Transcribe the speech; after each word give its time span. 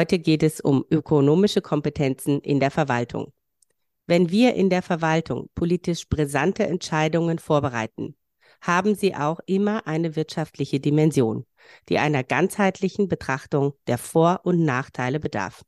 Heute 0.00 0.18
geht 0.18 0.42
es 0.42 0.62
um 0.62 0.86
ökonomische 0.90 1.60
Kompetenzen 1.60 2.40
in 2.40 2.58
der 2.58 2.70
Verwaltung. 2.70 3.34
Wenn 4.06 4.30
wir 4.30 4.54
in 4.54 4.70
der 4.70 4.80
Verwaltung 4.80 5.50
politisch 5.54 6.08
brisante 6.08 6.66
Entscheidungen 6.66 7.38
vorbereiten, 7.38 8.16
haben 8.62 8.94
sie 8.94 9.14
auch 9.14 9.40
immer 9.44 9.86
eine 9.86 10.16
wirtschaftliche 10.16 10.80
Dimension, 10.80 11.44
die 11.90 11.98
einer 11.98 12.24
ganzheitlichen 12.24 13.08
Betrachtung 13.08 13.74
der 13.88 13.98
Vor- 13.98 14.40
und 14.44 14.64
Nachteile 14.64 15.20
bedarf. 15.20 15.66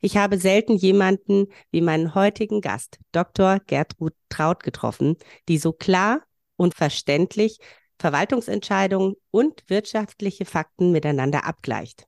Ich 0.00 0.16
habe 0.16 0.38
selten 0.38 0.76
jemanden 0.76 1.48
wie 1.72 1.80
meinen 1.80 2.14
heutigen 2.14 2.60
Gast, 2.60 3.00
Dr. 3.10 3.58
Gertrud 3.66 4.12
Traut, 4.28 4.62
getroffen, 4.62 5.16
die 5.48 5.58
so 5.58 5.72
klar 5.72 6.22
und 6.54 6.76
verständlich 6.76 7.58
Verwaltungsentscheidungen 7.98 9.16
und 9.32 9.64
wirtschaftliche 9.66 10.44
Fakten 10.44 10.92
miteinander 10.92 11.44
abgleicht. 11.44 12.06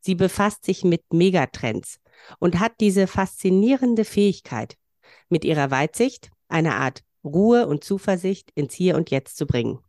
Sie 0.00 0.14
befasst 0.14 0.64
sich 0.64 0.84
mit 0.84 1.12
Megatrends 1.12 2.00
und 2.38 2.58
hat 2.58 2.72
diese 2.80 3.06
faszinierende 3.06 4.04
Fähigkeit, 4.04 4.76
mit 5.28 5.44
ihrer 5.44 5.70
Weitsicht 5.70 6.30
eine 6.48 6.76
Art 6.76 7.02
Ruhe 7.24 7.66
und 7.66 7.84
Zuversicht 7.84 8.50
ins 8.54 8.74
Hier 8.74 8.96
und 8.96 9.10
Jetzt 9.10 9.36
zu 9.36 9.46
bringen. 9.46 9.80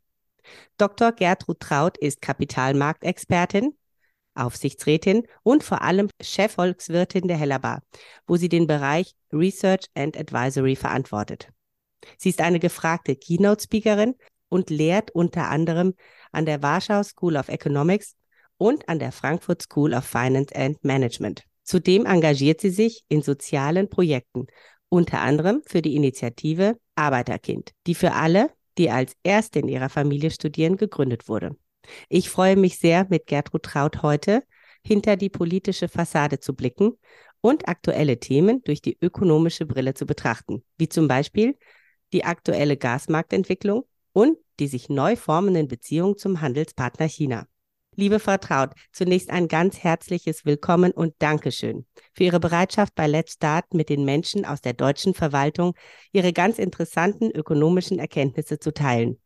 Dr. 0.77 1.11
Gertrud 1.11 1.59
Traut 1.59 1.97
ist 1.97 2.21
Kapitalmarktexpertin, 2.21 3.77
Aufsichtsrätin 4.33 5.27
und 5.43 5.63
vor 5.63 5.81
allem 5.81 6.09
Chefvolkswirtin 6.21 7.27
der 7.27 7.37
Hellerbar, 7.37 7.83
wo 8.27 8.37
sie 8.37 8.49
den 8.49 8.67
Bereich 8.67 9.13
Research 9.31 9.87
and 9.93 10.17
Advisory 10.17 10.75
verantwortet. 10.75 11.49
Sie 12.17 12.29
ist 12.29 12.41
eine 12.41 12.59
gefragte 12.59 13.15
Keynote-Speakerin 13.15 14.15
und 14.49 14.69
lehrt 14.69 15.11
unter 15.11 15.49
anderem 15.49 15.93
an 16.31 16.45
der 16.45 16.63
Warschau 16.63 17.03
School 17.03 17.37
of 17.37 17.49
Economics 17.49 18.15
und 18.61 18.87
an 18.87 18.99
der 18.99 19.11
Frankfurt 19.11 19.63
School 19.63 19.91
of 19.95 20.05
Finance 20.05 20.55
and 20.55 20.83
Management. 20.83 21.43
Zudem 21.63 22.05
engagiert 22.05 22.61
sie 22.61 22.69
sich 22.69 23.03
in 23.09 23.23
sozialen 23.23 23.89
Projekten, 23.89 24.45
unter 24.87 25.21
anderem 25.21 25.63
für 25.65 25.81
die 25.81 25.95
Initiative 25.95 26.77
Arbeiterkind, 26.93 27.71
die 27.87 27.95
für 27.95 28.13
alle, 28.13 28.51
die 28.77 28.91
als 28.91 29.13
Erste 29.23 29.57
in 29.57 29.67
ihrer 29.67 29.89
Familie 29.89 30.29
studieren, 30.29 30.77
gegründet 30.77 31.27
wurde. 31.27 31.57
Ich 32.07 32.29
freue 32.29 32.55
mich 32.55 32.77
sehr, 32.77 33.07
mit 33.09 33.25
Gertrud 33.25 33.63
Traut 33.63 34.03
heute 34.03 34.43
hinter 34.85 35.15
die 35.15 35.29
politische 35.29 35.87
Fassade 35.87 36.39
zu 36.39 36.53
blicken 36.53 36.99
und 37.41 37.67
aktuelle 37.67 38.19
Themen 38.19 38.63
durch 38.63 38.83
die 38.83 38.95
ökonomische 39.01 39.65
Brille 39.65 39.95
zu 39.95 40.05
betrachten, 40.05 40.63
wie 40.77 40.87
zum 40.87 41.07
Beispiel 41.07 41.57
die 42.13 42.25
aktuelle 42.25 42.77
Gasmarktentwicklung 42.77 43.87
und 44.13 44.37
die 44.59 44.67
sich 44.67 44.87
neu 44.87 45.15
formenden 45.15 45.67
Beziehungen 45.67 46.15
zum 46.15 46.41
Handelspartner 46.41 47.07
China. 47.07 47.47
Liebe 48.01 48.19
Frau 48.19 48.37
Traut, 48.37 48.71
zunächst 48.91 49.29
ein 49.29 49.47
ganz 49.47 49.77
herzliches 49.83 50.43
Willkommen 50.43 50.91
und 50.91 51.13
Dankeschön 51.19 51.85
für 52.15 52.23
Ihre 52.23 52.39
Bereitschaft 52.39 52.95
bei 52.95 53.05
Let's 53.05 53.33
Start 53.33 53.75
mit 53.75 53.89
den 53.89 54.05
Menschen 54.05 54.43
aus 54.43 54.59
der 54.59 54.73
deutschen 54.73 55.13
Verwaltung 55.13 55.75
Ihre 56.11 56.33
ganz 56.33 56.57
interessanten 56.57 57.29
ökonomischen 57.29 57.99
Erkenntnisse 57.99 58.57
zu 58.57 58.73
teilen. 58.73 59.21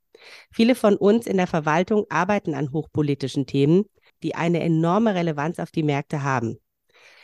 Viele 0.52 0.76
von 0.76 0.98
uns 0.98 1.26
in 1.26 1.38
der 1.38 1.48
Verwaltung 1.48 2.04
arbeiten 2.10 2.54
an 2.54 2.74
hochpolitischen 2.74 3.46
Themen, 3.46 3.86
die 4.24 4.36
eine 4.36 4.60
enorme 4.60 5.16
Relevanz 5.16 5.60
auf 5.60 5.72
die 5.72 5.84
Märkte 5.84 6.24
haben. 6.24 6.60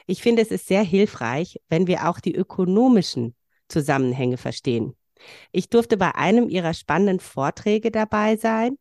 Ich 0.08 0.22
finde, 0.22 0.44
es 0.44 0.52
ist 0.52 0.70
sehr 0.70 0.84
hilfreich, 0.84 1.60
wenn 1.68 1.86
wir 1.86 2.08
auch 2.08 2.22
die 2.22 2.34
ökonomischen 2.34 3.36
Zusammenhänge 3.68 4.38
verstehen. 4.38 4.96
Ich 5.52 5.70
durfte 5.70 5.98
bei 5.98 6.16
einem 6.16 6.48
Ihrer 6.48 6.74
spannenden 6.74 7.20
Vorträge 7.20 7.92
dabei 7.92 8.38
sein, 8.38 8.78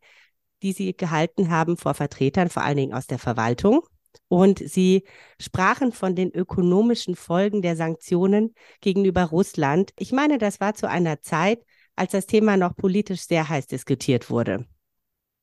die 0.62 0.72
sie 0.72 0.96
gehalten 0.96 1.50
haben 1.50 1.76
vor 1.76 1.94
Vertretern, 1.94 2.48
vor 2.48 2.62
allen 2.62 2.76
Dingen 2.76 2.94
aus 2.94 3.06
der 3.06 3.18
Verwaltung. 3.18 3.82
Und 4.28 4.58
sie 4.58 5.04
sprachen 5.40 5.92
von 5.92 6.14
den 6.14 6.32
ökonomischen 6.32 7.16
Folgen 7.16 7.62
der 7.62 7.76
Sanktionen 7.76 8.54
gegenüber 8.80 9.24
Russland. 9.24 9.92
Ich 9.98 10.12
meine, 10.12 10.38
das 10.38 10.60
war 10.60 10.74
zu 10.74 10.88
einer 10.88 11.20
Zeit, 11.20 11.60
als 11.96 12.12
das 12.12 12.26
Thema 12.26 12.56
noch 12.56 12.76
politisch 12.76 13.22
sehr 13.22 13.48
heiß 13.48 13.66
diskutiert 13.66 14.30
wurde 14.30 14.66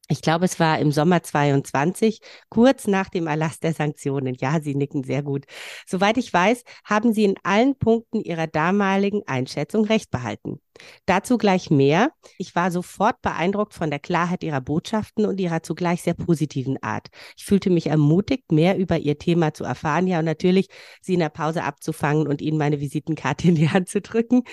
ich 0.10 0.22
glaube, 0.22 0.46
es 0.46 0.60
war 0.60 0.80
im 0.80 0.92
Sommer 0.92 1.22
22, 1.22 2.22
kurz 2.50 2.88
nach 2.88 3.10
dem 3.10 3.28
Erlass 3.28 3.60
der 3.60 3.74
Sanktionen. 3.74 4.36
Ja, 4.40 4.62
Sie 4.62 4.76
nicken 4.76 5.04
sehr 5.04 5.22
gut. 5.22 5.46
Soweit 5.86 6.18
ich 6.18 6.32
weiß, 6.32 6.64
haben 6.86 7.14
Sie 7.14 7.26
in 7.26 7.36
allen 7.44 7.78
Punkten 7.78 8.22
Ihrer 8.22 8.48
damaligen 8.48 9.24
Einschätzung 9.28 9.86
recht 9.86 10.10
behalten. 10.10 10.62
Dazu 11.06 11.38
gleich 11.38 11.70
mehr. 11.70 12.12
Ich 12.38 12.56
war 12.56 12.72
sofort 12.72 13.22
beeindruckt 13.22 13.74
von 13.74 13.90
der 13.90 14.00
Klarheit 14.00 14.44
Ihrer 14.44 14.62
Botschaften 14.62 15.26
und 15.26 15.40
Ihrer 15.40 15.64
zugleich 15.64 16.04
sehr 16.04 16.14
positiven 16.14 16.82
Art. 16.82 17.08
Ich 17.36 17.46
fühlte 17.46 17.70
mich 17.70 17.88
ermutigt, 17.88 18.52
mehr 18.52 18.78
über 18.78 18.98
Ihr 18.98 19.18
Thema 19.18 19.54
zu 19.54 19.64
erfahren, 19.64 20.08
ja, 20.08 20.20
und 20.20 20.26
natürlich 20.26 20.68
Sie 21.02 21.16
in 21.16 21.20
der 21.20 21.30
Pause 21.30 21.64
abzufangen 21.64 22.28
und 22.28 22.42
Ihnen 22.42 22.58
meine 22.58 22.80
Visitenkarte 22.80 23.48
in 23.50 23.56
die 23.56 23.70
Hand 23.70 23.90
zu 23.90 24.02
drücken. 24.02 24.44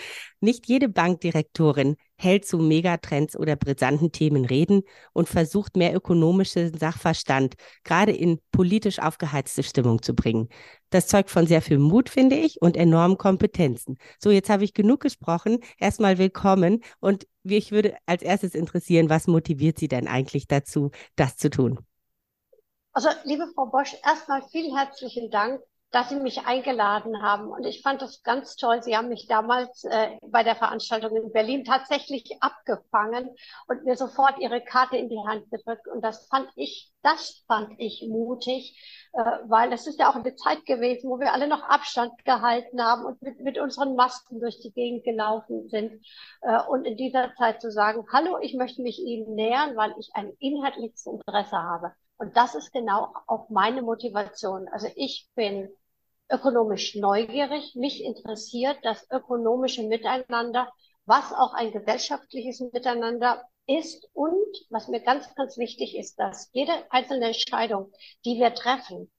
Nicht 0.40 0.66
jede 0.66 0.88
Bankdirektorin 0.88 1.96
hält 2.24 2.46
zu 2.46 2.58
Megatrends 2.58 3.36
oder 3.36 3.54
brisanten 3.54 4.10
Themen 4.10 4.44
reden 4.44 4.82
und 5.12 5.28
versucht 5.28 5.76
mehr 5.76 5.94
ökonomischen 5.94 6.76
Sachverstand 6.76 7.54
gerade 7.84 8.12
in 8.12 8.40
politisch 8.50 8.98
aufgeheizte 8.98 9.62
Stimmung 9.62 10.02
zu 10.02 10.14
bringen. 10.14 10.48
Das 10.90 11.06
zeugt 11.06 11.30
von 11.30 11.46
sehr 11.46 11.62
viel 11.62 11.78
Mut, 11.78 12.08
finde 12.08 12.36
ich, 12.36 12.60
und 12.62 12.76
enormen 12.76 13.18
Kompetenzen. 13.18 13.98
So, 14.18 14.30
jetzt 14.30 14.48
habe 14.48 14.64
ich 14.64 14.74
genug 14.74 15.00
gesprochen. 15.00 15.58
Erstmal 15.78 16.18
willkommen 16.18 16.82
und 17.00 17.26
mich 17.42 17.70
würde 17.70 17.96
als 18.06 18.22
erstes 18.22 18.54
interessieren, 18.54 19.10
was 19.10 19.26
motiviert 19.26 19.78
Sie 19.78 19.88
denn 19.88 20.08
eigentlich 20.08 20.48
dazu, 20.48 20.90
das 21.16 21.36
zu 21.36 21.50
tun? 21.50 21.78
Also, 22.92 23.08
liebe 23.24 23.46
Frau 23.54 23.66
Bosch, 23.66 23.94
erstmal 24.04 24.42
vielen 24.50 24.76
herzlichen 24.76 25.30
Dank 25.30 25.60
dass 25.94 26.08
Sie 26.08 26.16
mich 26.16 26.44
eingeladen 26.44 27.22
haben. 27.22 27.50
Und 27.52 27.64
ich 27.64 27.80
fand 27.80 28.02
das 28.02 28.24
ganz 28.24 28.56
toll. 28.56 28.82
Sie 28.82 28.96
haben 28.96 29.08
mich 29.08 29.28
damals 29.28 29.84
äh, 29.84 30.18
bei 30.22 30.42
der 30.42 30.56
Veranstaltung 30.56 31.14
in 31.16 31.30
Berlin 31.30 31.64
tatsächlich 31.64 32.36
abgefangen 32.40 33.30
und 33.68 33.84
mir 33.84 33.96
sofort 33.96 34.40
Ihre 34.40 34.60
Karte 34.60 34.96
in 34.96 35.08
die 35.08 35.22
Hand 35.24 35.48
gedrückt. 35.52 35.86
Und 35.86 36.02
das 36.02 36.26
fand 36.26 36.48
ich, 36.56 36.90
das 37.02 37.44
fand 37.46 37.78
ich 37.78 38.04
mutig, 38.08 38.76
äh, 39.12 39.22
weil 39.46 39.72
es 39.72 39.86
ist 39.86 40.00
ja 40.00 40.10
auch 40.10 40.16
eine 40.16 40.34
Zeit 40.34 40.66
gewesen, 40.66 41.08
wo 41.08 41.20
wir 41.20 41.32
alle 41.32 41.46
noch 41.46 41.62
Abstand 41.62 42.24
gehalten 42.24 42.82
haben 42.82 43.04
und 43.04 43.22
mit, 43.22 43.38
mit 43.38 43.58
unseren 43.58 43.94
Masken 43.94 44.40
durch 44.40 44.58
die 44.58 44.72
Gegend 44.72 45.04
gelaufen 45.04 45.68
sind. 45.68 46.04
Äh, 46.40 46.58
und 46.68 46.86
in 46.86 46.96
dieser 46.96 47.32
Zeit 47.36 47.60
zu 47.60 47.70
sagen, 47.70 48.04
hallo, 48.12 48.38
ich 48.40 48.54
möchte 48.54 48.82
mich 48.82 48.98
Ihnen 48.98 49.36
nähern, 49.36 49.76
weil 49.76 49.94
ich 50.00 50.10
ein 50.14 50.32
inhaltliches 50.40 51.06
Interesse 51.06 51.56
habe. 51.56 51.92
Und 52.16 52.36
das 52.36 52.56
ist 52.56 52.72
genau 52.72 53.12
auch 53.28 53.48
meine 53.48 53.82
Motivation. 53.82 54.66
Also 54.68 54.88
ich 54.96 55.28
bin 55.36 55.68
ökonomisch 56.30 56.94
neugierig. 56.94 57.74
Mich 57.74 58.02
interessiert 58.02 58.78
das 58.82 59.06
ökonomische 59.10 59.82
Miteinander, 59.82 60.72
was 61.06 61.32
auch 61.32 61.54
ein 61.54 61.72
gesellschaftliches 61.72 62.60
Miteinander 62.72 63.42
ist 63.66 64.08
und 64.12 64.56
was 64.70 64.88
mir 64.88 65.00
ganz, 65.00 65.34
ganz 65.34 65.56
wichtig 65.58 65.96
ist, 65.96 66.18
dass 66.18 66.50
jede 66.52 66.72
einzelne 66.90 67.26
Entscheidung, 67.26 67.92
die 68.24 68.38
wir 68.38 68.54
treffen, 68.54 69.10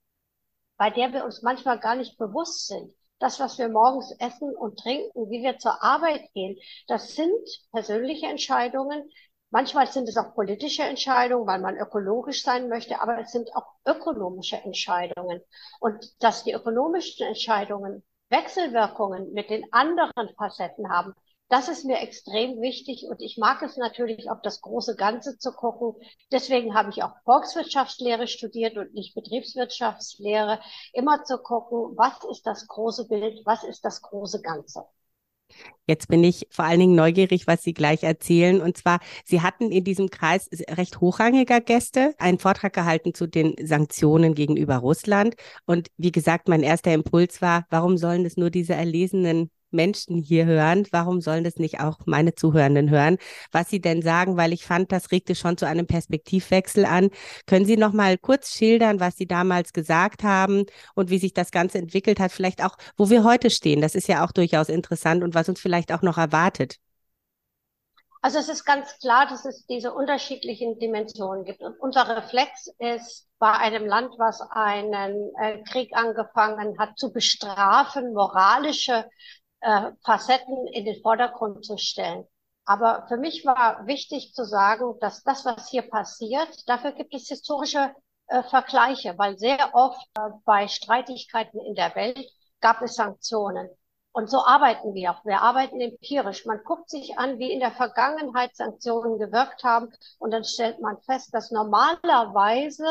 bei 0.76 0.90
der 0.90 1.12
wir 1.12 1.24
uns 1.24 1.42
manchmal 1.42 1.78
gar 1.78 1.96
nicht 1.96 2.18
bewusst 2.18 2.66
sind, 2.66 2.94
das, 3.18 3.40
was 3.40 3.58
wir 3.58 3.68
morgens 3.68 4.14
essen 4.18 4.54
und 4.54 4.78
trinken, 4.78 5.30
wie 5.30 5.42
wir 5.42 5.58
zur 5.58 5.82
Arbeit 5.82 6.30
gehen, 6.34 6.58
das 6.86 7.14
sind 7.14 7.32
persönliche 7.72 8.26
Entscheidungen, 8.26 9.10
Manchmal 9.50 9.86
sind 9.86 10.08
es 10.08 10.16
auch 10.16 10.34
politische 10.34 10.82
Entscheidungen, 10.82 11.46
weil 11.46 11.60
man 11.60 11.76
ökologisch 11.76 12.42
sein 12.42 12.68
möchte, 12.68 13.00
aber 13.00 13.18
es 13.20 13.32
sind 13.32 13.54
auch 13.56 13.66
ökonomische 13.84 14.56
Entscheidungen. 14.56 15.40
Und 15.80 16.22
dass 16.22 16.44
die 16.44 16.52
ökonomischen 16.52 17.26
Entscheidungen 17.26 18.04
Wechselwirkungen 18.28 19.32
mit 19.32 19.50
den 19.50 19.64
anderen 19.72 20.28
Facetten 20.36 20.88
haben, 20.90 21.14
das 21.48 21.68
ist 21.68 21.84
mir 21.84 22.00
extrem 22.00 22.60
wichtig 22.60 23.06
und 23.08 23.20
ich 23.22 23.38
mag 23.38 23.62
es 23.62 23.76
natürlich 23.76 24.28
auf 24.30 24.42
das 24.42 24.60
große 24.60 24.96
Ganze 24.96 25.38
zu 25.38 25.52
gucken. 25.52 25.94
Deswegen 26.32 26.74
habe 26.74 26.90
ich 26.90 27.04
auch 27.04 27.12
Volkswirtschaftslehre 27.24 28.26
studiert 28.26 28.76
und 28.76 28.94
nicht 28.94 29.14
Betriebswirtschaftslehre. 29.14 30.60
Immer 30.92 31.22
zu 31.24 31.38
gucken, 31.38 31.96
was 31.96 32.24
ist 32.30 32.46
das 32.46 32.66
große 32.66 33.06
Bild, 33.06 33.46
was 33.46 33.62
ist 33.62 33.84
das 33.84 34.02
große 34.02 34.42
Ganze. 34.42 34.86
Jetzt 35.86 36.08
bin 36.08 36.24
ich 36.24 36.48
vor 36.50 36.64
allen 36.64 36.80
Dingen 36.80 36.94
neugierig, 36.96 37.46
was 37.46 37.62
Sie 37.62 37.72
gleich 37.72 38.02
erzählen. 38.02 38.60
Und 38.60 38.76
zwar, 38.76 38.98
Sie 39.24 39.40
hatten 39.40 39.70
in 39.70 39.84
diesem 39.84 40.10
Kreis 40.10 40.48
recht 40.68 41.00
hochrangiger 41.00 41.60
Gäste 41.60 42.14
einen 42.18 42.38
Vortrag 42.38 42.72
gehalten 42.72 43.14
zu 43.14 43.26
den 43.28 43.54
Sanktionen 43.62 44.34
gegenüber 44.34 44.76
Russland. 44.76 45.36
Und 45.64 45.88
wie 45.96 46.12
gesagt, 46.12 46.48
mein 46.48 46.62
erster 46.62 46.92
Impuls 46.92 47.40
war, 47.40 47.66
warum 47.70 47.96
sollen 47.98 48.24
es 48.24 48.36
nur 48.36 48.50
diese 48.50 48.74
erlesenen 48.74 49.50
Menschen 49.76 50.22
hier 50.22 50.46
hören. 50.46 50.86
Warum 50.90 51.20
sollen 51.20 51.44
das 51.44 51.56
nicht 51.56 51.80
auch 51.80 52.00
meine 52.06 52.34
Zuhörenden 52.34 52.90
hören? 52.90 53.18
Was 53.52 53.68
Sie 53.70 53.80
denn 53.80 54.02
sagen, 54.02 54.36
weil 54.36 54.52
ich 54.52 54.64
fand, 54.64 54.90
das 54.90 55.12
regte 55.12 55.34
schon 55.36 55.56
zu 55.56 55.66
einem 55.66 55.86
Perspektivwechsel 55.86 56.84
an. 56.84 57.10
Können 57.46 57.66
Sie 57.66 57.76
noch 57.76 57.92
mal 57.92 58.18
kurz 58.18 58.54
schildern, 58.54 58.98
was 58.98 59.16
Sie 59.16 59.26
damals 59.26 59.72
gesagt 59.72 60.24
haben 60.24 60.64
und 60.94 61.10
wie 61.10 61.18
sich 61.18 61.34
das 61.34 61.52
Ganze 61.52 61.78
entwickelt 61.78 62.18
hat? 62.18 62.32
Vielleicht 62.32 62.64
auch, 62.64 62.76
wo 62.96 63.10
wir 63.10 63.22
heute 63.22 63.50
stehen. 63.50 63.80
Das 63.80 63.94
ist 63.94 64.08
ja 64.08 64.24
auch 64.24 64.32
durchaus 64.32 64.68
interessant 64.68 65.22
und 65.22 65.34
was 65.34 65.48
uns 65.48 65.60
vielleicht 65.60 65.92
auch 65.92 66.02
noch 66.02 66.18
erwartet. 66.18 66.78
Also 68.26 68.40
es 68.40 68.48
ist 68.48 68.64
ganz 68.64 68.98
klar, 68.98 69.26
dass 69.28 69.44
es 69.44 69.66
diese 69.66 69.92
unterschiedlichen 69.92 70.80
Dimensionen 70.80 71.44
gibt. 71.44 71.62
Und 71.62 71.78
unser 71.78 72.16
Reflex 72.16 72.68
ist, 72.78 73.28
bei 73.38 73.52
einem 73.52 73.86
Land, 73.86 74.14
was 74.18 74.40
einen 74.50 75.30
äh, 75.40 75.62
Krieg 75.62 75.94
angefangen 75.94 76.76
hat, 76.76 76.98
zu 76.98 77.12
bestrafen, 77.12 78.14
moralische 78.14 79.08
äh, 79.60 79.92
Facetten 80.04 80.66
in 80.68 80.84
den 80.84 81.00
Vordergrund 81.02 81.64
zu 81.64 81.76
stellen. 81.76 82.26
Aber 82.64 83.06
für 83.08 83.16
mich 83.16 83.44
war 83.44 83.86
wichtig 83.86 84.34
zu 84.34 84.44
sagen, 84.44 84.98
dass 85.00 85.22
das, 85.22 85.44
was 85.44 85.68
hier 85.68 85.82
passiert, 85.82 86.68
dafür 86.68 86.92
gibt 86.92 87.14
es 87.14 87.28
historische 87.28 87.94
äh, 88.26 88.42
Vergleiche, 88.42 89.16
weil 89.18 89.38
sehr 89.38 89.74
oft 89.74 90.04
äh, 90.18 90.30
bei 90.44 90.66
Streitigkeiten 90.66 91.60
in 91.60 91.74
der 91.74 91.94
Welt 91.94 92.28
gab 92.60 92.82
es 92.82 92.96
Sanktionen. 92.96 93.68
Und 94.12 94.30
so 94.30 94.38
arbeiten 94.38 94.94
wir 94.94 95.10
auch. 95.10 95.24
Wir 95.24 95.42
arbeiten 95.42 95.80
empirisch. 95.80 96.46
Man 96.46 96.64
guckt 96.64 96.88
sich 96.88 97.18
an, 97.18 97.38
wie 97.38 97.52
in 97.52 97.60
der 97.60 97.72
Vergangenheit 97.72 98.56
Sanktionen 98.56 99.18
gewirkt 99.18 99.62
haben. 99.62 99.92
Und 100.18 100.30
dann 100.30 100.42
stellt 100.42 100.80
man 100.80 100.98
fest, 101.02 101.34
dass 101.34 101.50
normalerweise 101.50 102.86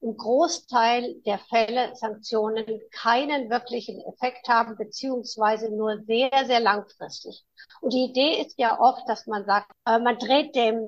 im 0.00 0.16
Großteil 0.16 1.16
der 1.26 1.38
Fälle 1.38 1.94
Sanktionen 1.94 2.64
keinen 2.90 3.50
wirklichen 3.50 4.00
Effekt 4.06 4.48
haben, 4.48 4.76
beziehungsweise 4.76 5.70
nur 5.70 6.02
sehr, 6.04 6.30
sehr 6.46 6.60
langfristig. 6.60 7.44
Und 7.80 7.92
die 7.92 8.04
Idee 8.04 8.40
ist 8.40 8.58
ja 8.58 8.80
oft, 8.80 9.08
dass 9.08 9.26
man 9.26 9.44
sagt, 9.44 9.70
äh, 9.86 9.98
man 9.98 10.18
dreht 10.18 10.54
dem 10.54 10.86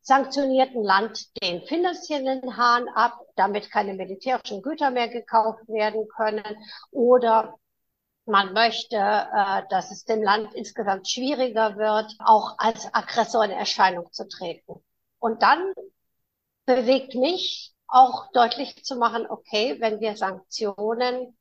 sanktionierten 0.00 0.82
Land 0.82 1.26
den 1.42 1.62
finanziellen 1.66 2.56
Hahn 2.56 2.88
ab, 2.88 3.20
damit 3.34 3.70
keine 3.70 3.94
militärischen 3.94 4.62
Güter 4.62 4.90
mehr 4.90 5.08
gekauft 5.08 5.66
werden 5.68 6.06
können 6.08 6.44
oder 6.92 7.58
man 8.24 8.52
möchte, 8.54 8.96
äh, 8.96 9.62
dass 9.68 9.90
es 9.90 10.04
dem 10.04 10.22
Land 10.22 10.54
insgesamt 10.54 11.08
schwieriger 11.08 11.76
wird, 11.76 12.12
auch 12.18 12.54
als 12.58 12.92
Aggressor 12.92 13.44
in 13.44 13.50
Erscheinung 13.50 14.10
zu 14.12 14.26
treten. 14.28 14.82
Und 15.18 15.42
dann 15.42 15.72
bewegt 16.64 17.14
mich 17.14 17.75
auch 17.88 18.30
deutlich 18.32 18.84
zu 18.84 18.96
machen, 18.96 19.26
okay, 19.28 19.76
wenn 19.80 20.00
wir 20.00 20.16
Sanktionen 20.16 21.36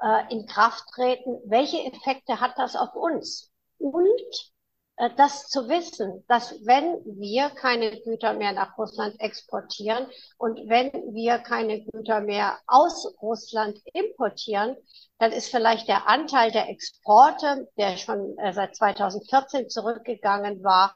äh, 0.00 0.32
in 0.32 0.46
Kraft 0.46 0.84
treten, 0.94 1.38
welche 1.44 1.84
Effekte 1.84 2.40
hat 2.40 2.58
das 2.58 2.76
auf 2.76 2.94
uns? 2.94 3.50
Und 3.78 4.52
äh, 5.00 5.10
das 5.16 5.48
zu 5.48 5.68
wissen, 5.68 6.24
dass 6.28 6.54
wenn 6.64 7.00
wir 7.18 7.50
keine 7.50 8.00
Güter 8.02 8.34
mehr 8.34 8.52
nach 8.52 8.76
Russland 8.76 9.18
exportieren 9.18 10.06
und 10.36 10.68
wenn 10.68 10.92
wir 11.14 11.38
keine 11.38 11.82
Güter 11.84 12.20
mehr 12.20 12.58
aus 12.66 13.14
Russland 13.22 13.80
importieren, 13.94 14.76
dann 15.18 15.32
ist 15.32 15.50
vielleicht 15.50 15.88
der 15.88 16.08
Anteil 16.08 16.50
der 16.50 16.68
Exporte, 16.68 17.68
der 17.78 17.96
schon 17.96 18.36
äh, 18.38 18.52
seit 18.52 18.76
2014 18.76 19.70
zurückgegangen 19.70 20.62
war, 20.62 20.94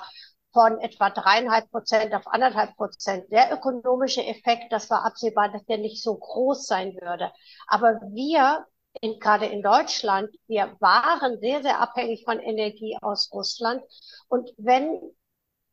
von 0.54 0.80
etwa 0.80 1.10
dreieinhalb 1.10 1.70
Prozent 1.70 2.14
auf 2.14 2.26
anderthalb 2.28 2.76
Prozent. 2.76 3.30
Der 3.30 3.52
ökonomische 3.52 4.24
Effekt, 4.24 4.72
das 4.72 4.88
war 4.88 5.04
absehbar, 5.04 5.50
dass 5.50 5.66
der 5.66 5.78
nicht 5.78 6.02
so 6.02 6.16
groß 6.16 6.66
sein 6.66 6.94
würde. 6.94 7.32
Aber 7.66 8.00
wir, 8.12 8.64
in, 9.00 9.18
gerade 9.18 9.46
in 9.46 9.62
Deutschland, 9.62 10.30
wir 10.46 10.76
waren 10.78 11.40
sehr, 11.40 11.62
sehr 11.62 11.80
abhängig 11.80 12.24
von 12.24 12.38
Energie 12.38 12.96
aus 13.02 13.30
Russland. 13.32 13.82
Und 14.28 14.54
wenn 14.56 15.00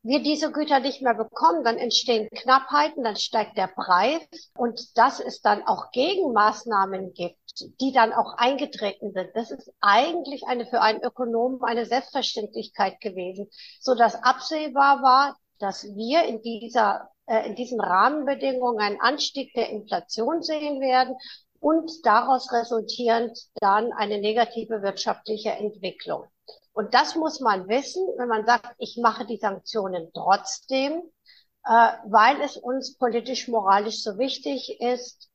wir 0.02 0.22
diese 0.22 0.50
Güter 0.50 0.80
nicht 0.80 1.02
mehr 1.02 1.14
bekommen, 1.14 1.64
dann 1.64 1.78
entstehen 1.78 2.28
Knappheiten, 2.30 3.04
dann 3.04 3.16
steigt 3.16 3.56
der 3.56 3.68
Preis. 3.68 4.20
Und 4.56 4.96
dass 4.98 5.20
es 5.20 5.40
dann 5.40 5.62
auch 5.66 5.90
Gegenmaßnahmen 5.92 7.12
gibt, 7.14 7.38
die 7.80 7.92
dann 7.92 8.12
auch 8.12 8.36
eingetreten 8.36 9.12
sind. 9.12 9.30
Das 9.34 9.50
ist 9.50 9.72
eigentlich 9.80 10.44
eine 10.46 10.66
für 10.66 10.80
einen 10.80 11.02
Ökonomen 11.02 11.62
eine 11.62 11.86
Selbstverständlichkeit 11.86 13.00
gewesen, 13.00 13.48
so 13.80 13.94
dass 13.94 14.22
absehbar 14.22 15.02
war, 15.02 15.36
dass 15.58 15.84
wir 15.94 16.24
in 16.24 16.42
dieser 16.42 17.10
äh, 17.26 17.46
in 17.46 17.54
diesen 17.54 17.80
Rahmenbedingungen 17.80 18.80
einen 18.80 19.00
Anstieg 19.00 19.54
der 19.54 19.70
Inflation 19.70 20.42
sehen 20.42 20.80
werden 20.80 21.16
und 21.62 22.04
daraus 22.04 22.52
resultierend 22.52 23.38
dann 23.60 23.92
eine 23.92 24.18
negative 24.20 24.82
wirtschaftliche 24.82 25.52
Entwicklung. 25.52 26.24
Und 26.72 26.92
das 26.92 27.14
muss 27.14 27.38
man 27.38 27.68
wissen, 27.68 28.04
wenn 28.18 28.26
man 28.26 28.44
sagt, 28.44 28.74
ich 28.78 28.98
mache 29.00 29.26
die 29.26 29.36
Sanktionen 29.36 30.10
trotzdem, 30.12 31.02
äh, 31.64 31.92
weil 32.06 32.40
es 32.40 32.56
uns 32.56 32.96
politisch, 32.98 33.46
moralisch 33.46 34.02
so 34.02 34.18
wichtig 34.18 34.80
ist, 34.80 35.28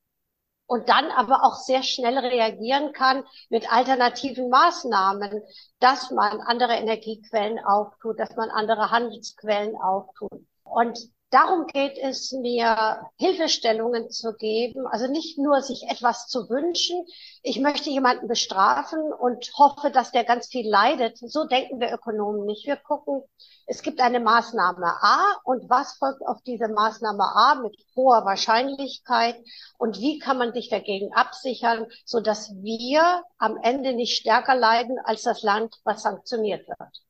und 0.70 0.90
dann 0.90 1.12
aber 1.12 1.46
auch 1.46 1.56
sehr 1.56 1.82
schnell 1.82 2.18
reagieren 2.18 2.92
kann 2.92 3.24
mit 3.48 3.72
alternativen 3.72 4.50
Maßnahmen, 4.50 5.42
dass 5.80 6.12
man 6.12 6.42
andere 6.42 6.74
Energiequellen 6.74 7.58
auftut, 7.64 8.20
dass 8.20 8.36
man 8.36 8.50
andere 8.50 8.92
Handelsquellen 8.92 9.78
auftut. 9.78 10.46
Und 10.66 11.00
darum 11.30 11.68
geht 11.68 11.98
es 11.98 12.32
mir, 12.32 13.02
Hilfestellungen 13.18 14.10
zu 14.10 14.34
geben, 14.34 14.88
also 14.88 15.08
nicht 15.08 15.38
nur 15.38 15.62
sich 15.62 15.84
etwas 15.90 16.28
zu 16.28 16.50
wünschen. 16.50 17.06
Ich 17.44 17.60
möchte 17.60 17.90
jemanden 17.90 18.28
bestrafen 18.28 19.02
und 19.14 19.52
hoffe, 19.58 19.92
dass 19.92 20.12
der 20.12 20.24
ganz 20.24 20.48
viel 20.48 20.70
leidet. 20.70 21.18
So 21.18 21.46
denken 21.46 21.80
wir 21.80 21.92
Ökonomen 21.92 22.46
nicht. 22.46 22.66
Wir 22.66 22.78
gucken, 22.78 23.24
es 23.66 23.82
gibt 23.82 24.00
eine 24.00 24.22
Maßnahme 24.22 24.86
A 25.02 25.36
und 25.44 25.70
was 25.70 25.94
folgt 25.98 26.26
auf 26.26 26.42
diese 26.44 26.70
Maßnahme 26.70 27.24
A 27.24 27.56
mit 27.56 27.76
hoher 27.96 28.24
Wahrscheinlichkeit 28.24 29.36
und 29.78 30.00
wie 30.00 30.20
kann 30.20 30.38
man 30.38 30.54
sich 30.54 30.70
dagegen 30.70 31.14
absichern, 31.14 31.88
so 32.06 32.22
dass 32.22 32.52
wir 32.62 33.24
am 33.38 33.58
Ende 33.62 33.94
nicht 33.94 34.16
stärker 34.18 34.56
leiden 34.56 34.98
als 35.04 35.24
das 35.24 35.44
Land, 35.44 35.76
was 35.84 36.04
sanktioniert 36.04 36.68
wird. 36.68 37.06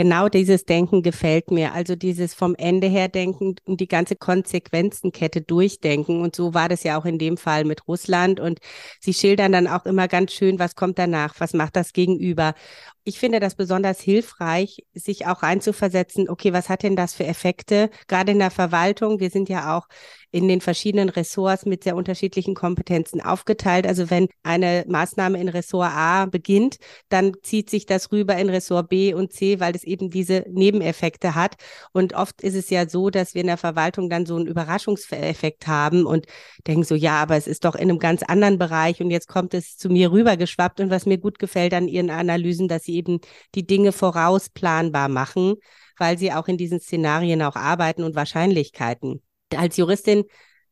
Genau 0.00 0.30
dieses 0.30 0.64
Denken 0.64 1.02
gefällt 1.02 1.50
mir. 1.50 1.74
Also 1.74 1.94
dieses 1.94 2.32
vom 2.32 2.54
Ende 2.54 2.86
her 2.86 3.08
denken 3.08 3.56
und 3.66 3.80
die 3.82 3.86
ganze 3.86 4.16
Konsequenzenkette 4.16 5.42
durchdenken. 5.42 6.22
Und 6.22 6.34
so 6.34 6.54
war 6.54 6.70
das 6.70 6.84
ja 6.84 6.98
auch 6.98 7.04
in 7.04 7.18
dem 7.18 7.36
Fall 7.36 7.66
mit 7.66 7.86
Russland. 7.86 8.40
Und 8.40 8.60
Sie 8.98 9.12
schildern 9.12 9.52
dann 9.52 9.66
auch 9.66 9.84
immer 9.84 10.08
ganz 10.08 10.32
schön, 10.32 10.58
was 10.58 10.74
kommt 10.74 10.98
danach, 10.98 11.34
was 11.38 11.52
macht 11.52 11.76
das 11.76 11.92
Gegenüber. 11.92 12.54
Ich 13.04 13.18
finde 13.18 13.40
das 13.40 13.54
besonders 13.54 14.00
hilfreich, 14.00 14.84
sich 14.94 15.26
auch 15.26 15.42
reinzuversetzen, 15.42 16.28
okay, 16.28 16.52
was 16.52 16.68
hat 16.68 16.82
denn 16.82 16.96
das 16.96 17.14
für 17.14 17.24
Effekte, 17.24 17.90
gerade 18.08 18.32
in 18.32 18.38
der 18.38 18.50
Verwaltung? 18.50 19.20
Wir 19.20 19.30
sind 19.30 19.48
ja 19.48 19.76
auch 19.76 19.86
in 20.32 20.48
den 20.48 20.60
verschiedenen 20.60 21.08
Ressorts 21.08 21.66
mit 21.66 21.82
sehr 21.84 21.96
unterschiedlichen 21.96 22.54
Kompetenzen 22.54 23.20
aufgeteilt. 23.20 23.86
Also 23.86 24.10
wenn 24.10 24.28
eine 24.42 24.84
Maßnahme 24.86 25.40
in 25.40 25.48
Ressort 25.48 25.90
A 25.92 26.26
beginnt, 26.26 26.76
dann 27.08 27.32
zieht 27.42 27.68
sich 27.68 27.86
das 27.86 28.12
rüber 28.12 28.36
in 28.36 28.48
Ressort 28.48 28.88
B 28.88 29.12
und 29.12 29.32
C, 29.32 29.58
weil 29.60 29.74
es 29.74 29.82
eben 29.82 30.10
diese 30.10 30.44
Nebeneffekte 30.48 31.34
hat. 31.34 31.56
Und 31.92 32.14
oft 32.14 32.42
ist 32.42 32.54
es 32.54 32.70
ja 32.70 32.88
so, 32.88 33.10
dass 33.10 33.34
wir 33.34 33.40
in 33.40 33.48
der 33.48 33.56
Verwaltung 33.56 34.08
dann 34.08 34.26
so 34.26 34.36
einen 34.36 34.46
Überraschungseffekt 34.46 35.66
haben 35.66 36.06
und 36.06 36.26
denken 36.66 36.84
so, 36.84 36.94
ja, 36.94 37.20
aber 37.20 37.36
es 37.36 37.46
ist 37.46 37.64
doch 37.64 37.74
in 37.74 37.90
einem 37.90 37.98
ganz 37.98 38.22
anderen 38.22 38.58
Bereich 38.58 39.00
und 39.00 39.10
jetzt 39.10 39.26
kommt 39.26 39.54
es 39.54 39.76
zu 39.76 39.88
mir 39.88 40.12
rübergeschwappt. 40.12 40.80
Und 40.80 40.90
was 40.90 41.06
mir 41.06 41.18
gut 41.18 41.38
gefällt 41.38 41.74
an 41.74 41.88
Ihren 41.88 42.10
Analysen, 42.10 42.68
dass 42.68 42.84
Sie 42.84 42.89
eben 42.90 43.20
die 43.54 43.66
Dinge 43.66 43.92
vorausplanbar 43.92 45.08
machen, 45.08 45.54
weil 45.98 46.18
Sie 46.18 46.32
auch 46.32 46.48
in 46.48 46.56
diesen 46.56 46.80
Szenarien 46.80 47.42
auch 47.42 47.56
arbeiten 47.56 48.02
und 48.02 48.14
Wahrscheinlichkeiten. 48.14 49.22
Als 49.54 49.76
Juristin 49.76 50.24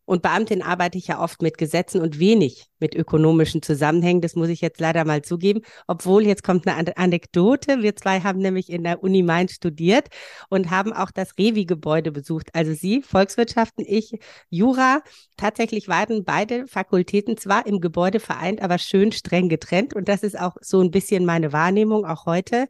und 0.09 0.23
Beamtin 0.23 0.63
arbeite 0.63 0.97
ich 0.97 1.09
ja 1.09 1.21
oft 1.21 1.43
mit 1.43 1.59
Gesetzen 1.59 2.01
und 2.01 2.19
wenig 2.19 2.71
mit 2.79 2.95
ökonomischen 2.95 3.61
Zusammenhängen. 3.61 4.23
Das 4.23 4.37
muss 4.37 4.49
ich 4.49 4.63
jetzt 4.63 4.81
leider 4.81 5.05
mal 5.05 5.21
zugeben. 5.21 5.61
Obwohl, 5.87 6.25
jetzt 6.25 6.43
kommt 6.43 6.67
eine 6.67 6.97
Anekdote. 6.97 7.83
Wir 7.83 7.95
zwei 7.95 8.21
haben 8.21 8.39
nämlich 8.39 8.71
in 8.71 8.85
der 8.85 9.03
Uni 9.03 9.23
Mainz 9.23 9.53
studiert 9.53 10.09
und 10.49 10.71
haben 10.71 10.95
auch 10.95 11.11
das 11.11 11.37
Revi-Gebäude 11.37 12.11
besucht. 12.11 12.49
Also 12.55 12.73
Sie, 12.73 13.03
Volkswirtschaften, 13.03 13.85
ich, 13.87 14.19
Jura. 14.49 15.03
Tatsächlich 15.37 15.89
waren 15.89 16.25
beide 16.25 16.67
Fakultäten 16.67 17.37
zwar 17.37 17.67
im 17.67 17.79
Gebäude 17.79 18.19
vereint, 18.19 18.63
aber 18.63 18.79
schön 18.79 19.13
streng 19.13 19.51
getrennt. 19.51 19.95
Und 19.95 20.09
das 20.09 20.23
ist 20.23 20.41
auch 20.41 20.57
so 20.63 20.81
ein 20.81 20.91
bisschen 20.91 21.27
meine 21.27 21.53
Wahrnehmung 21.53 22.07
auch 22.07 22.25
heute, 22.25 22.69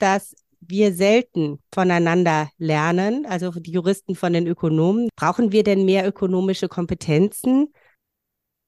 dass 0.00 0.34
wir 0.68 0.92
selten 0.94 1.60
voneinander 1.72 2.50
lernen, 2.58 3.26
also 3.26 3.50
die 3.50 3.72
Juristen 3.72 4.14
von 4.14 4.32
den 4.32 4.46
Ökonomen. 4.46 5.08
Brauchen 5.16 5.52
wir 5.52 5.62
denn 5.62 5.84
mehr 5.84 6.06
ökonomische 6.06 6.68
Kompetenzen? 6.68 7.72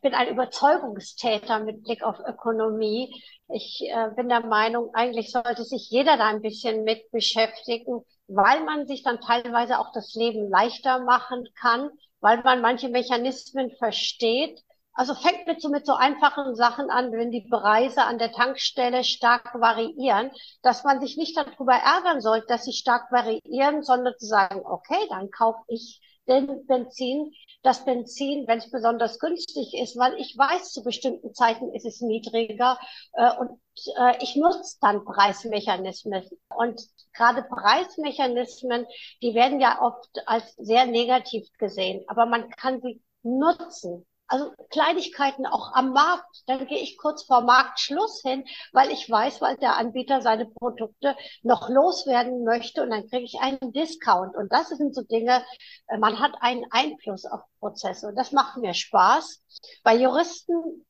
bin 0.06 0.14
ein 0.14 0.28
Überzeugungstäter 0.28 1.58
mit 1.58 1.82
Blick 1.82 2.04
auf 2.04 2.20
Ökonomie. 2.20 3.12
Ich 3.48 3.80
äh, 3.88 4.10
bin 4.14 4.28
der 4.28 4.46
Meinung, 4.46 4.94
eigentlich 4.94 5.32
sollte 5.32 5.64
sich 5.64 5.90
jeder 5.90 6.16
da 6.16 6.28
ein 6.28 6.42
bisschen 6.42 6.84
mit 6.84 7.10
beschäftigen, 7.10 8.02
weil 8.28 8.62
man 8.62 8.86
sich 8.86 9.02
dann 9.02 9.20
teilweise 9.20 9.80
auch 9.80 9.90
das 9.92 10.14
Leben 10.14 10.48
leichter 10.48 11.00
machen 11.00 11.48
kann, 11.58 11.90
weil 12.20 12.40
man 12.44 12.60
manche 12.60 12.88
Mechanismen 12.88 13.72
versteht. 13.78 14.60
Also 14.96 15.14
fängt 15.14 15.46
mit 15.46 15.60
so, 15.60 15.68
mit 15.68 15.84
so 15.84 15.92
einfachen 15.92 16.54
Sachen 16.54 16.88
an, 16.88 17.12
wenn 17.12 17.30
die 17.30 17.46
Preise 17.48 18.02
an 18.04 18.18
der 18.18 18.32
Tankstelle 18.32 19.04
stark 19.04 19.54
variieren, 19.60 20.30
dass 20.62 20.84
man 20.84 21.00
sich 21.00 21.18
nicht 21.18 21.36
darüber 21.36 21.74
ärgern 21.74 22.22
sollte, 22.22 22.46
dass 22.48 22.64
sie 22.64 22.72
stark 22.72 23.12
variieren, 23.12 23.82
sondern 23.82 24.14
zu 24.18 24.24
sagen, 24.24 24.62
okay, 24.64 25.06
dann 25.10 25.30
kaufe 25.30 25.62
ich 25.68 26.00
den 26.26 26.66
Benzin, 26.66 27.32
das 27.62 27.84
Benzin, 27.84 28.46
wenn 28.46 28.58
es 28.58 28.70
besonders 28.70 29.18
günstig 29.18 29.74
ist, 29.74 29.98
weil 29.98 30.14
ich 30.18 30.36
weiß, 30.36 30.72
zu 30.72 30.82
bestimmten 30.82 31.34
Zeiten 31.34 31.74
ist 31.74 31.84
es 31.84 32.00
niedriger 32.00 32.78
äh, 33.12 33.36
und 33.38 33.60
äh, 33.98 34.16
ich 34.22 34.34
nutze 34.36 34.78
dann 34.80 35.04
Preismechanismen. 35.04 36.24
Und 36.56 36.80
gerade 37.12 37.42
Preismechanismen, 37.42 38.86
die 39.22 39.34
werden 39.34 39.60
ja 39.60 39.82
oft 39.82 40.08
als 40.26 40.54
sehr 40.56 40.86
negativ 40.86 41.46
gesehen, 41.58 42.02
aber 42.08 42.26
man 42.26 42.48
kann 42.50 42.80
sie 42.80 43.02
nutzen. 43.22 44.06
Also 44.28 44.52
Kleinigkeiten 44.70 45.46
auch 45.46 45.72
am 45.72 45.92
Markt. 45.92 46.42
Dann 46.46 46.66
gehe 46.66 46.78
ich 46.78 46.98
kurz 46.98 47.24
vor 47.24 47.42
Marktschluss 47.42 48.22
hin, 48.22 48.44
weil 48.72 48.90
ich 48.90 49.08
weiß, 49.08 49.40
weil 49.40 49.56
der 49.56 49.76
Anbieter 49.76 50.20
seine 50.22 50.46
Produkte 50.46 51.16
noch 51.42 51.68
loswerden 51.68 52.44
möchte 52.44 52.82
und 52.82 52.90
dann 52.90 53.08
kriege 53.08 53.24
ich 53.24 53.40
einen 53.40 53.72
Discount. 53.72 54.36
Und 54.36 54.52
das 54.52 54.68
sind 54.68 54.94
so 54.94 55.02
Dinge, 55.02 55.44
äh, 55.88 55.98
man 55.98 56.18
hat 56.20 56.32
einen 56.40 56.64
Einfluss 56.70 57.24
auf 57.24 57.40
Prozesse 57.60 58.08
und 58.08 58.16
das 58.16 58.32
macht 58.32 58.58
mir 58.58 58.74
Spaß. 58.74 59.42
Bei 59.82 59.94
Juristen 59.94 60.84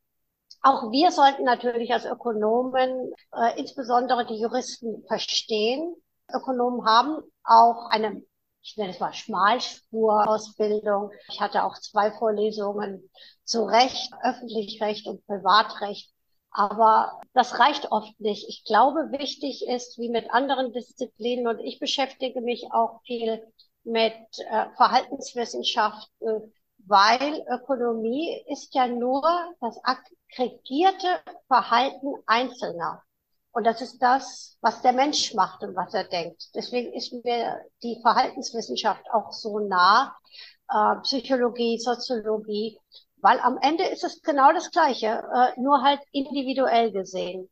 auch 0.62 0.90
wir 0.90 1.12
sollten 1.12 1.44
natürlich 1.44 1.92
als 1.92 2.06
Ökonomen, 2.06 3.12
äh, 3.36 3.56
insbesondere 3.56 4.26
die 4.26 4.40
Juristen, 4.40 5.04
verstehen. 5.06 5.94
Ökonomen 6.34 6.84
haben 6.84 7.22
auch 7.44 7.88
eine 7.90 8.20
ich 8.66 8.76
nenne 8.76 8.90
es 8.90 8.98
mal 8.98 9.14
Schmalspurausbildung. 9.14 11.12
Ich 11.28 11.40
hatte 11.40 11.62
auch 11.62 11.78
zwei 11.78 12.10
Vorlesungen 12.10 13.08
zu 13.44 13.64
Recht, 13.64 14.12
Öffentlichrecht 14.24 15.06
und 15.06 15.24
Privatrecht. 15.26 16.12
Aber 16.50 17.20
das 17.32 17.60
reicht 17.60 17.92
oft 17.92 18.18
nicht. 18.18 18.48
Ich 18.48 18.64
glaube, 18.64 19.12
wichtig 19.12 19.64
ist, 19.68 19.98
wie 19.98 20.08
mit 20.08 20.32
anderen 20.32 20.72
Disziplinen, 20.72 21.46
und 21.46 21.60
ich 21.60 21.78
beschäftige 21.78 22.40
mich 22.40 22.66
auch 22.72 23.02
viel 23.04 23.40
mit 23.84 24.14
äh, 24.38 24.66
Verhaltenswissenschaften, 24.74 26.52
weil 26.78 27.46
Ökonomie 27.48 28.42
ist 28.48 28.74
ja 28.74 28.88
nur 28.88 29.22
das 29.60 29.78
aggregierte 29.84 31.20
Verhalten 31.46 32.14
Einzelner. 32.26 33.05
Und 33.56 33.64
das 33.64 33.80
ist 33.80 34.02
das, 34.02 34.58
was 34.60 34.82
der 34.82 34.92
Mensch 34.92 35.32
macht 35.32 35.62
und 35.62 35.74
was 35.74 35.94
er 35.94 36.04
denkt. 36.04 36.54
Deswegen 36.54 36.92
ist 36.92 37.14
mir 37.24 37.64
die 37.82 37.98
Verhaltenswissenschaft 38.02 39.02
auch 39.10 39.32
so 39.32 39.60
nah, 39.60 40.14
äh, 40.68 40.96
Psychologie, 41.00 41.78
Soziologie, 41.78 42.78
weil 43.22 43.40
am 43.40 43.56
Ende 43.62 43.84
ist 43.84 44.04
es 44.04 44.20
genau 44.20 44.52
das 44.52 44.70
Gleiche, 44.70 45.06
äh, 45.34 45.58
nur 45.58 45.82
halt 45.82 46.00
individuell 46.12 46.92
gesehen. 46.92 47.48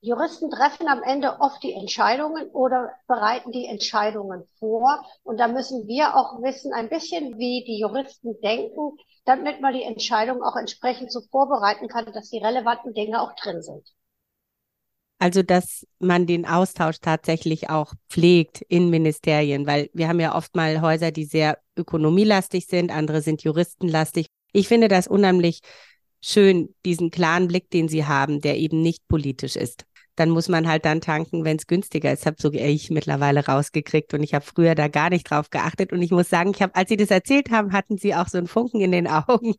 Juristen 0.00 0.48
treffen 0.48 0.88
am 0.88 1.02
Ende 1.02 1.38
oft 1.40 1.62
die 1.62 1.74
Entscheidungen 1.74 2.48
oder 2.52 2.92
bereiten 3.06 3.52
die 3.52 3.66
Entscheidungen 3.66 4.48
vor. 4.58 5.04
Und 5.24 5.38
da 5.38 5.46
müssen 5.46 5.86
wir 5.86 6.16
auch 6.16 6.40
wissen, 6.40 6.72
ein 6.72 6.88
bisschen 6.88 7.36
wie 7.36 7.64
die 7.64 7.78
Juristen 7.80 8.40
denken, 8.40 8.96
damit 9.26 9.60
man 9.60 9.74
die 9.74 9.82
Entscheidung 9.82 10.42
auch 10.42 10.56
entsprechend 10.56 11.12
so 11.12 11.20
vorbereiten 11.30 11.88
kann, 11.88 12.10
dass 12.14 12.30
die 12.30 12.42
relevanten 12.42 12.94
Dinge 12.94 13.20
auch 13.20 13.34
drin 13.34 13.60
sind. 13.60 13.86
Also, 15.24 15.42
dass 15.42 15.86
man 16.00 16.26
den 16.26 16.44
Austausch 16.44 16.98
tatsächlich 17.00 17.70
auch 17.70 17.94
pflegt 18.10 18.60
in 18.68 18.90
Ministerien, 18.90 19.66
weil 19.66 19.88
wir 19.94 20.06
haben 20.06 20.20
ja 20.20 20.34
oft 20.34 20.54
mal 20.54 20.82
Häuser, 20.82 21.12
die 21.12 21.24
sehr 21.24 21.56
ökonomielastig 21.78 22.66
sind, 22.66 22.94
andere 22.94 23.22
sind 23.22 23.42
juristenlastig. 23.42 24.26
Ich 24.52 24.68
finde 24.68 24.88
das 24.88 25.08
unheimlich 25.08 25.60
schön, 26.20 26.74
diesen 26.84 27.10
klaren 27.10 27.48
Blick, 27.48 27.70
den 27.70 27.88
Sie 27.88 28.04
haben, 28.04 28.42
der 28.42 28.58
eben 28.58 28.82
nicht 28.82 29.08
politisch 29.08 29.56
ist 29.56 29.86
dann 30.16 30.30
muss 30.30 30.48
man 30.48 30.68
halt 30.68 30.84
dann 30.84 31.00
tanken, 31.00 31.44
wenn 31.44 31.56
es 31.56 31.66
günstiger 31.66 32.12
ist. 32.12 32.26
Habe 32.26 32.36
so 32.38 32.52
ich 32.52 32.90
mittlerweile 32.90 33.46
rausgekriegt 33.46 34.14
und 34.14 34.22
ich 34.22 34.34
habe 34.34 34.44
früher 34.44 34.74
da 34.74 34.88
gar 34.88 35.10
nicht 35.10 35.30
drauf 35.30 35.50
geachtet. 35.50 35.92
Und 35.92 36.02
ich 36.02 36.10
muss 36.10 36.28
sagen, 36.28 36.52
ich 36.54 36.62
habe, 36.62 36.74
als 36.74 36.88
Sie 36.88 36.96
das 36.96 37.10
erzählt 37.10 37.50
haben, 37.50 37.72
hatten 37.72 37.98
Sie 37.98 38.14
auch 38.14 38.28
so 38.28 38.38
einen 38.38 38.46
Funken 38.46 38.80
in 38.80 38.92
den 38.92 39.06
Augen. 39.08 39.54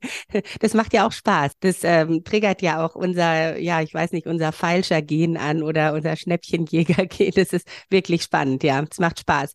Das 0.60 0.74
macht 0.74 0.94
ja 0.94 1.08
auch 1.08 1.12
Spaß. 1.12 1.54
Das 1.60 1.84
ähm, 1.84 2.24
triggert 2.24 2.62
ja 2.62 2.86
auch 2.86 2.96
unser, 2.96 3.58
ja, 3.60 3.82
ich 3.82 3.94
weiß 3.94 4.12
nicht, 4.12 4.28
unser 4.28 4.52
falscher 4.52 5.02
Gen 5.02 5.38
an 5.38 5.64
oder 5.64 5.94
unser 5.94 6.16
Schnäppchenjäger-Gen. 6.16 7.32
Das 7.36 7.54
ist 7.54 7.68
wirklich 7.90 8.24
spannend, 8.24 8.64
ja. 8.64 8.84
Es 8.90 9.00
macht 9.00 9.20
Spaß. 9.20 9.54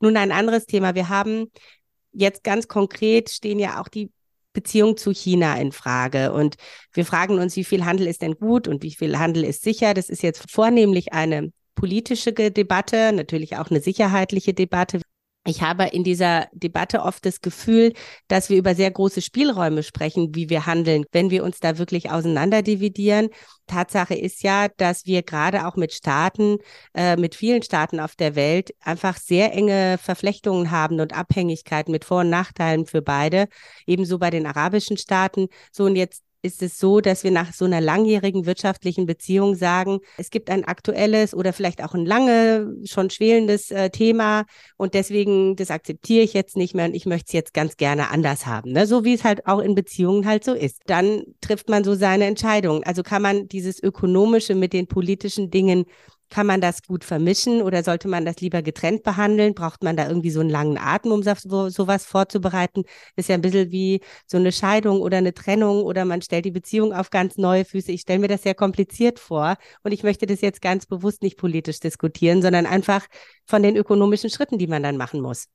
Nun 0.00 0.16
ein 0.16 0.32
anderes 0.32 0.66
Thema. 0.66 0.94
Wir 0.94 1.08
haben 1.08 1.46
jetzt 2.12 2.44
ganz 2.44 2.68
konkret 2.68 3.30
stehen 3.30 3.58
ja 3.58 3.80
auch 3.80 3.88
die 3.88 4.10
Beziehung 4.52 4.96
zu 4.96 5.12
China 5.12 5.56
in 5.56 5.72
Frage. 5.72 6.32
Und 6.32 6.56
wir 6.92 7.04
fragen 7.04 7.38
uns, 7.38 7.56
wie 7.56 7.64
viel 7.64 7.84
Handel 7.84 8.06
ist 8.06 8.22
denn 8.22 8.34
gut 8.34 8.68
und 8.68 8.82
wie 8.82 8.94
viel 8.94 9.18
Handel 9.18 9.44
ist 9.44 9.62
sicher? 9.62 9.94
Das 9.94 10.08
ist 10.08 10.22
jetzt 10.22 10.50
vornehmlich 10.50 11.12
eine 11.12 11.52
politische 11.74 12.32
Debatte, 12.32 13.12
natürlich 13.12 13.56
auch 13.56 13.70
eine 13.70 13.80
sicherheitliche 13.80 14.54
Debatte. 14.54 15.00
Ich 15.44 15.60
habe 15.60 15.86
in 15.86 16.04
dieser 16.04 16.46
Debatte 16.52 17.02
oft 17.02 17.26
das 17.26 17.40
Gefühl, 17.40 17.94
dass 18.28 18.48
wir 18.48 18.56
über 18.58 18.76
sehr 18.76 18.92
große 18.92 19.20
Spielräume 19.22 19.82
sprechen, 19.82 20.36
wie 20.36 20.48
wir 20.48 20.66
handeln, 20.66 21.04
wenn 21.10 21.30
wir 21.30 21.42
uns 21.42 21.58
da 21.58 21.78
wirklich 21.78 22.12
auseinanderdividieren. 22.12 23.28
Tatsache 23.66 24.14
ist 24.14 24.44
ja, 24.44 24.68
dass 24.68 25.04
wir 25.04 25.22
gerade 25.24 25.66
auch 25.66 25.74
mit 25.74 25.92
Staaten, 25.92 26.58
äh, 26.94 27.16
mit 27.16 27.34
vielen 27.34 27.62
Staaten 27.62 27.98
auf 27.98 28.14
der 28.14 28.36
Welt 28.36 28.72
einfach 28.80 29.16
sehr 29.16 29.52
enge 29.52 29.98
Verflechtungen 29.98 30.70
haben 30.70 31.00
und 31.00 31.12
Abhängigkeiten 31.12 31.90
mit 31.90 32.04
Vor- 32.04 32.20
und 32.20 32.30
Nachteilen 32.30 32.86
für 32.86 33.02
beide. 33.02 33.48
Ebenso 33.84 34.20
bei 34.20 34.30
den 34.30 34.46
arabischen 34.46 34.96
Staaten. 34.96 35.48
So 35.72 35.84
und 35.84 35.96
jetzt 35.96 36.22
ist 36.42 36.62
es 36.62 36.78
so, 36.78 37.00
dass 37.00 37.24
wir 37.24 37.30
nach 37.30 37.52
so 37.52 37.64
einer 37.64 37.80
langjährigen 37.80 38.46
wirtschaftlichen 38.46 39.06
Beziehung 39.06 39.54
sagen, 39.54 40.00
es 40.18 40.30
gibt 40.30 40.50
ein 40.50 40.64
aktuelles 40.64 41.34
oder 41.34 41.52
vielleicht 41.52 41.82
auch 41.82 41.94
ein 41.94 42.04
lange 42.04 42.74
schon 42.84 43.10
schwelendes 43.10 43.70
äh, 43.70 43.90
Thema 43.90 44.44
und 44.76 44.94
deswegen, 44.94 45.56
das 45.56 45.70
akzeptiere 45.70 46.24
ich 46.24 46.34
jetzt 46.34 46.56
nicht 46.56 46.74
mehr 46.74 46.86
und 46.86 46.94
ich 46.94 47.06
möchte 47.06 47.26
es 47.28 47.32
jetzt 47.32 47.54
ganz 47.54 47.76
gerne 47.76 48.10
anders 48.10 48.46
haben. 48.46 48.72
Ne? 48.72 48.86
So 48.86 49.04
wie 49.04 49.14
es 49.14 49.24
halt 49.24 49.46
auch 49.46 49.60
in 49.60 49.74
Beziehungen 49.74 50.26
halt 50.26 50.44
so 50.44 50.52
ist. 50.52 50.82
Dann 50.86 51.22
trifft 51.40 51.68
man 51.68 51.84
so 51.84 51.94
seine 51.94 52.26
Entscheidung. 52.26 52.82
Also 52.82 53.02
kann 53.02 53.22
man 53.22 53.48
dieses 53.48 53.82
Ökonomische 53.82 54.54
mit 54.54 54.72
den 54.72 54.88
politischen 54.88 55.50
Dingen 55.50 55.84
kann 56.32 56.46
man 56.46 56.62
das 56.62 56.82
gut 56.82 57.04
vermischen 57.04 57.60
oder 57.60 57.84
sollte 57.84 58.08
man 58.08 58.24
das 58.24 58.40
lieber 58.40 58.62
getrennt 58.62 59.02
behandeln? 59.02 59.54
Braucht 59.54 59.84
man 59.84 59.96
da 59.96 60.08
irgendwie 60.08 60.30
so 60.30 60.40
einen 60.40 60.48
langen 60.48 60.78
Atem, 60.78 61.12
um 61.12 61.22
so, 61.22 61.68
sowas 61.68 62.06
vorzubereiten? 62.06 62.84
Ist 63.16 63.28
ja 63.28 63.34
ein 63.34 63.42
bisschen 63.42 63.70
wie 63.70 64.00
so 64.26 64.38
eine 64.38 64.50
Scheidung 64.50 65.02
oder 65.02 65.18
eine 65.18 65.34
Trennung 65.34 65.82
oder 65.82 66.06
man 66.06 66.22
stellt 66.22 66.46
die 66.46 66.50
Beziehung 66.50 66.94
auf 66.94 67.10
ganz 67.10 67.36
neue 67.36 67.66
Füße. 67.66 67.92
Ich 67.92 68.00
stelle 68.00 68.18
mir 68.20 68.28
das 68.28 68.42
sehr 68.44 68.54
kompliziert 68.54 69.18
vor 69.18 69.56
und 69.84 69.92
ich 69.92 70.02
möchte 70.04 70.24
das 70.24 70.40
jetzt 70.40 70.62
ganz 70.62 70.86
bewusst 70.86 71.22
nicht 71.22 71.36
politisch 71.36 71.80
diskutieren, 71.80 72.40
sondern 72.40 72.64
einfach 72.64 73.06
von 73.44 73.62
den 73.62 73.76
ökonomischen 73.76 74.30
Schritten, 74.30 74.56
die 74.56 74.66
man 74.66 74.82
dann 74.82 74.96
machen 74.96 75.20
muss. 75.20 75.48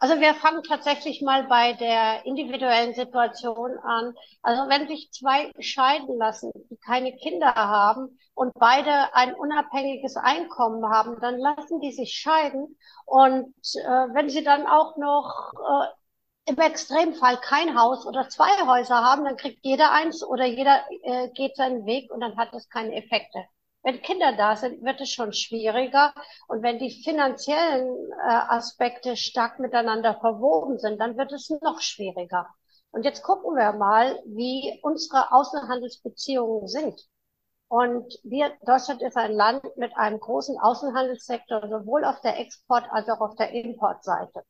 Also 0.00 0.20
wir 0.20 0.34
fangen 0.34 0.62
tatsächlich 0.62 1.22
mal 1.22 1.44
bei 1.44 1.72
der 1.74 2.24
individuellen 2.26 2.94
Situation 2.94 3.78
an. 3.78 4.14
Also 4.42 4.68
wenn 4.68 4.88
sich 4.88 5.10
zwei 5.12 5.52
scheiden 5.60 6.16
lassen, 6.18 6.50
die 6.70 6.76
keine 6.78 7.14
Kinder 7.16 7.54
haben 7.54 8.18
und 8.34 8.52
beide 8.54 9.14
ein 9.14 9.34
unabhängiges 9.34 10.16
Einkommen 10.16 10.84
haben, 10.90 11.20
dann 11.20 11.38
lassen 11.38 11.80
die 11.80 11.92
sich 11.92 12.12
scheiden. 12.14 12.76
Und 13.04 13.54
äh, 13.74 13.88
wenn 14.14 14.28
sie 14.30 14.44
dann 14.44 14.66
auch 14.66 14.96
noch 14.96 15.52
äh, 15.54 16.50
im 16.52 16.58
Extremfall 16.58 17.38
kein 17.40 17.78
Haus 17.78 18.06
oder 18.06 18.28
zwei 18.28 18.50
Häuser 18.66 18.96
haben, 19.02 19.24
dann 19.24 19.36
kriegt 19.36 19.60
jeder 19.64 19.92
eins 19.92 20.22
oder 20.24 20.46
jeder 20.46 20.82
äh, 21.02 21.28
geht 21.30 21.56
seinen 21.56 21.86
Weg 21.86 22.10
und 22.12 22.20
dann 22.20 22.36
hat 22.36 22.52
das 22.52 22.68
keine 22.68 22.94
Effekte. 22.94 23.44
Wenn 23.86 24.02
Kinder 24.02 24.32
da 24.32 24.56
sind, 24.56 24.82
wird 24.82 25.00
es 25.00 25.12
schon 25.12 25.32
schwieriger. 25.32 26.12
Und 26.48 26.60
wenn 26.64 26.80
die 26.80 27.04
finanziellen 27.04 28.10
äh, 28.14 28.32
Aspekte 28.48 29.16
stark 29.16 29.60
miteinander 29.60 30.18
verwoben 30.18 30.80
sind, 30.80 30.98
dann 30.98 31.16
wird 31.16 31.30
es 31.30 31.48
noch 31.62 31.80
schwieriger. 31.80 32.48
Und 32.90 33.04
jetzt 33.04 33.22
gucken 33.22 33.54
wir 33.54 33.74
mal, 33.74 34.20
wie 34.26 34.80
unsere 34.82 35.30
Außenhandelsbeziehungen 35.30 36.66
sind. 36.66 37.00
Und 37.68 38.12
wir, 38.24 38.56
Deutschland 38.62 39.02
ist 39.02 39.16
ein 39.16 39.30
Land 39.30 39.62
mit 39.76 39.96
einem 39.96 40.18
großen 40.18 40.58
Außenhandelssektor, 40.58 41.68
sowohl 41.68 42.04
auf 42.04 42.20
der 42.22 42.40
Export- 42.40 42.90
als 42.90 43.08
auch 43.08 43.20
auf 43.20 43.36
der 43.36 43.52
Importseite. 43.52 44.42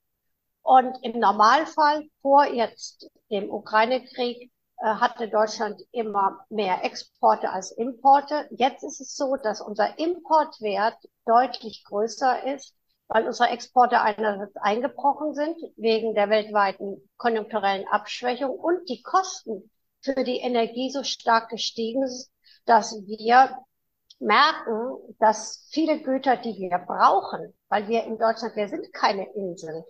Und 0.63 0.97
im 1.03 1.21
Normalfall 1.21 2.09
vor 2.23 2.47
jetzt 2.47 3.11
dem 3.31 3.51
Ukraine-Krieg 3.51 4.51
hatte 4.83 5.29
Deutschland 5.29 5.83
immer 5.93 6.45
mehr 6.51 6.85
Exporte 6.85 7.51
als 7.51 7.71
Importe. 7.73 8.47
Jetzt 8.51 8.85
ist 8.85 9.01
es 9.01 9.17
so, 9.17 9.37
dass 9.37 9.61
unser 9.61 9.99
Importwert 9.99 10.97
deutlich 11.25 11.85
größer 11.85 12.45
ist, 12.55 12.75
weil 13.09 13.27
unsere 13.27 13.51
Exporte 13.51 14.01
einerseits 14.01 14.57
eingebrochen 14.57 15.35
sind 15.35 15.57
wegen 15.77 16.15
der 16.15 16.29
weltweiten 16.29 17.09
konjunkturellen 17.17 17.87
Abschwächung 17.89 18.51
und 18.51 18.89
die 18.89 19.03
Kosten 19.03 19.71
für 20.01 20.25
die 20.25 20.39
Energie 20.39 20.91
so 20.91 21.03
stark 21.03 21.49
gestiegen 21.49 22.03
ist, 22.03 22.31
dass 22.65 22.95
wir 23.07 23.59
merken, 24.19 25.15
dass 25.19 25.69
viele 25.71 26.01
Güter, 26.03 26.37
die 26.37 26.57
wir 26.57 26.79
brauchen, 26.79 27.55
weil 27.69 27.89
wir 27.89 28.05
in 28.05 28.19
Deutschland, 28.19 28.57
wir 28.57 28.69
sind 28.69 28.93
keine 28.93 29.33
Insel. 29.35 29.85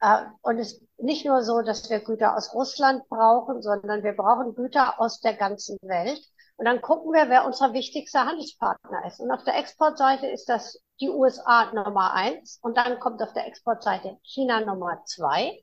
Äh, 0.00 0.24
und 0.42 0.58
es 0.58 0.80
nicht 0.98 1.24
nur 1.24 1.42
so, 1.42 1.62
dass 1.62 1.88
wir 1.90 2.00
Güter 2.00 2.36
aus 2.36 2.54
Russland 2.54 3.08
brauchen, 3.08 3.62
sondern 3.62 4.02
wir 4.02 4.12
brauchen 4.12 4.54
Güter 4.54 5.00
aus 5.00 5.20
der 5.20 5.34
ganzen 5.34 5.78
Welt. 5.82 6.20
Und 6.56 6.64
dann 6.64 6.80
gucken 6.80 7.12
wir, 7.12 7.28
wer 7.28 7.46
unser 7.46 7.72
wichtigster 7.72 8.26
Handelspartner 8.26 9.06
ist. 9.06 9.20
Und 9.20 9.30
auf 9.30 9.44
der 9.44 9.56
Exportseite 9.56 10.26
ist 10.26 10.48
das 10.48 10.82
die 11.00 11.08
USA 11.08 11.72
Nummer 11.72 12.14
eins 12.14 12.58
und 12.62 12.76
dann 12.76 12.98
kommt 12.98 13.22
auf 13.22 13.32
der 13.32 13.46
Exportseite 13.46 14.18
China 14.22 14.60
Nummer 14.60 15.02
zwei. 15.04 15.62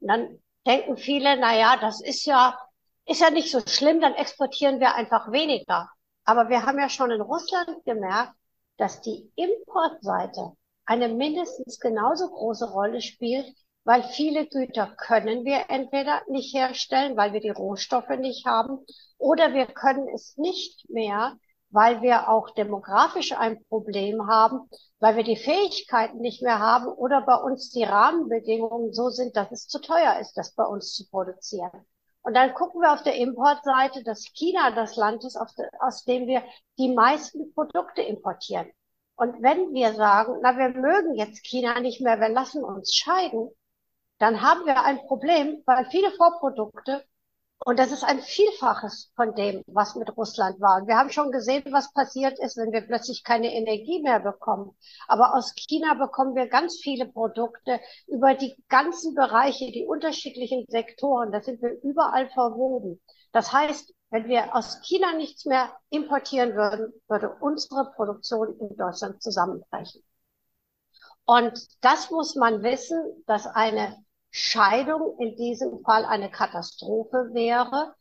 Und 0.00 0.08
dann 0.08 0.38
denken 0.64 0.96
viele, 0.96 1.36
na 1.38 1.56
ja, 1.56 1.76
das 1.76 2.00
ist 2.00 2.24
ja, 2.24 2.56
ist 3.04 3.20
ja 3.20 3.30
nicht 3.30 3.50
so 3.50 3.60
schlimm, 3.66 4.00
dann 4.00 4.14
exportieren 4.14 4.78
wir 4.78 4.94
einfach 4.94 5.32
weniger. 5.32 5.90
Aber 6.24 6.48
wir 6.48 6.64
haben 6.64 6.78
ja 6.78 6.88
schon 6.88 7.10
in 7.10 7.20
Russland 7.20 7.84
gemerkt, 7.84 8.34
dass 8.76 9.00
die 9.00 9.32
Importseite 9.34 10.52
eine 10.84 11.08
mindestens 11.08 11.80
genauso 11.80 12.28
große 12.28 12.70
Rolle 12.70 13.00
spielt, 13.00 13.52
weil 13.88 14.02
viele 14.02 14.46
Güter 14.46 14.94
können 14.98 15.46
wir 15.46 15.70
entweder 15.70 16.20
nicht 16.28 16.54
herstellen, 16.54 17.16
weil 17.16 17.32
wir 17.32 17.40
die 17.40 17.48
Rohstoffe 17.48 18.10
nicht 18.18 18.44
haben, 18.44 18.84
oder 19.16 19.54
wir 19.54 19.64
können 19.64 20.06
es 20.14 20.36
nicht 20.36 20.90
mehr, 20.90 21.38
weil 21.70 22.02
wir 22.02 22.28
auch 22.28 22.50
demografisch 22.50 23.32
ein 23.32 23.64
Problem 23.70 24.26
haben, 24.28 24.68
weil 25.00 25.16
wir 25.16 25.24
die 25.24 25.38
Fähigkeiten 25.38 26.18
nicht 26.18 26.42
mehr 26.42 26.58
haben 26.58 26.86
oder 26.86 27.22
bei 27.22 27.36
uns 27.36 27.70
die 27.70 27.84
Rahmenbedingungen 27.84 28.92
so 28.92 29.08
sind, 29.08 29.34
dass 29.36 29.50
es 29.52 29.68
zu 29.68 29.80
teuer 29.80 30.18
ist, 30.20 30.34
das 30.34 30.54
bei 30.54 30.64
uns 30.64 30.92
zu 30.92 31.08
produzieren. 31.08 31.86
Und 32.20 32.34
dann 32.34 32.52
gucken 32.52 32.82
wir 32.82 32.92
auf 32.92 33.02
der 33.04 33.14
Importseite, 33.14 34.02
dass 34.02 34.30
China 34.34 34.70
das 34.72 34.96
Land 34.96 35.24
ist, 35.24 35.38
aus 35.80 36.04
dem 36.04 36.26
wir 36.26 36.42
die 36.78 36.92
meisten 36.92 37.54
Produkte 37.54 38.02
importieren. 38.02 38.70
Und 39.16 39.42
wenn 39.42 39.72
wir 39.72 39.94
sagen, 39.94 40.40
na, 40.42 40.58
wir 40.58 40.68
mögen 40.68 41.14
jetzt 41.14 41.42
China 41.42 41.80
nicht 41.80 42.02
mehr, 42.02 42.20
wir 42.20 42.28
lassen 42.28 42.62
uns 42.62 42.94
scheiden, 42.94 43.48
dann 44.18 44.42
haben 44.42 44.66
wir 44.66 44.82
ein 44.84 44.98
Problem, 45.06 45.62
weil 45.66 45.86
viele 45.90 46.10
Vorprodukte, 46.12 47.04
und 47.64 47.78
das 47.78 47.90
ist 47.90 48.04
ein 48.04 48.20
Vielfaches 48.20 49.12
von 49.16 49.34
dem, 49.34 49.62
was 49.66 49.96
mit 49.96 50.16
Russland 50.16 50.60
war. 50.60 50.80
Und 50.80 50.86
wir 50.86 50.96
haben 50.96 51.10
schon 51.10 51.32
gesehen, 51.32 51.64
was 51.72 51.92
passiert 51.92 52.38
ist, 52.38 52.56
wenn 52.56 52.70
wir 52.72 52.82
plötzlich 52.82 53.24
keine 53.24 53.52
Energie 53.52 54.00
mehr 54.00 54.20
bekommen. 54.20 54.76
Aber 55.08 55.34
aus 55.34 55.54
China 55.56 55.94
bekommen 55.94 56.36
wir 56.36 56.46
ganz 56.48 56.78
viele 56.80 57.06
Produkte 57.06 57.80
über 58.06 58.34
die 58.34 58.56
ganzen 58.68 59.14
Bereiche, 59.14 59.72
die 59.72 59.84
unterschiedlichen 59.84 60.66
Sektoren. 60.68 61.32
Da 61.32 61.40
sind 61.42 61.60
wir 61.60 61.82
überall 61.82 62.28
verwoben. 62.30 63.00
Das 63.32 63.52
heißt, 63.52 63.92
wenn 64.10 64.28
wir 64.28 64.54
aus 64.54 64.80
China 64.82 65.12
nichts 65.14 65.44
mehr 65.44 65.70
importieren 65.90 66.54
würden, 66.54 66.92
würde 67.08 67.36
unsere 67.40 67.92
Produktion 67.96 68.56
in 68.58 68.76
Deutschland 68.76 69.20
zusammenbrechen. 69.20 70.02
Und 71.24 71.60
das 71.82 72.10
muss 72.10 72.36
man 72.36 72.62
wissen, 72.62 73.24
dass 73.26 73.46
eine 73.46 73.96
Scheidung 74.30 75.18
in 75.18 75.36
diesem 75.36 75.82
Fall 75.82 76.04
eine 76.04 76.30
Katastrophe 76.30 77.30
wäre, 77.32 77.94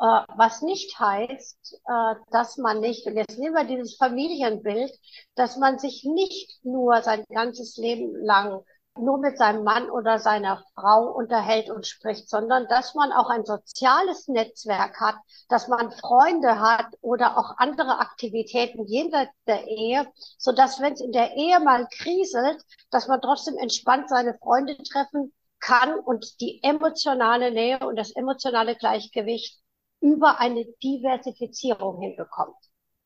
äh, 0.00 0.04
was 0.36 0.62
nicht 0.62 0.98
heißt, 0.98 1.80
äh, 1.86 2.14
dass 2.30 2.56
man 2.56 2.80
nicht, 2.80 3.06
und 3.06 3.16
jetzt 3.16 3.38
nehmen 3.38 3.54
wir 3.54 3.64
dieses 3.64 3.96
Familienbild, 3.96 4.92
dass 5.34 5.56
man 5.56 5.78
sich 5.78 6.04
nicht 6.04 6.64
nur 6.64 7.02
sein 7.02 7.24
ganzes 7.28 7.76
Leben 7.76 8.14
lang 8.24 8.64
nur 8.96 9.18
mit 9.18 9.38
seinem 9.38 9.64
Mann 9.64 9.90
oder 9.90 10.18
seiner 10.20 10.64
Frau 10.74 11.10
unterhält 11.10 11.68
und 11.68 11.86
spricht, 11.86 12.28
sondern 12.28 12.68
dass 12.68 12.94
man 12.94 13.12
auch 13.12 13.28
ein 13.28 13.44
soziales 13.44 14.28
Netzwerk 14.28 15.00
hat, 15.00 15.16
dass 15.48 15.66
man 15.68 15.90
Freunde 15.90 16.60
hat 16.60 16.86
oder 17.00 17.36
auch 17.36 17.56
andere 17.58 17.98
Aktivitäten 17.98 18.86
jenseits 18.86 19.32
der 19.46 19.66
Ehe, 19.66 20.06
so 20.38 20.52
dass 20.52 20.80
wenn 20.80 20.92
es 20.92 21.00
in 21.00 21.12
der 21.12 21.34
Ehe 21.34 21.58
mal 21.60 21.88
kriselt, 21.88 22.62
dass 22.90 23.08
man 23.08 23.20
trotzdem 23.20 23.56
entspannt 23.58 24.08
seine 24.08 24.34
Freunde 24.38 24.76
treffen 24.78 25.32
kann 25.64 25.98
und 25.98 26.40
die 26.42 26.62
emotionale 26.62 27.50
Nähe 27.50 27.78
und 27.78 27.96
das 27.96 28.14
emotionale 28.14 28.76
Gleichgewicht 28.76 29.58
über 30.00 30.38
eine 30.38 30.66
Diversifizierung 30.82 32.02
hinbekommt. 32.02 32.56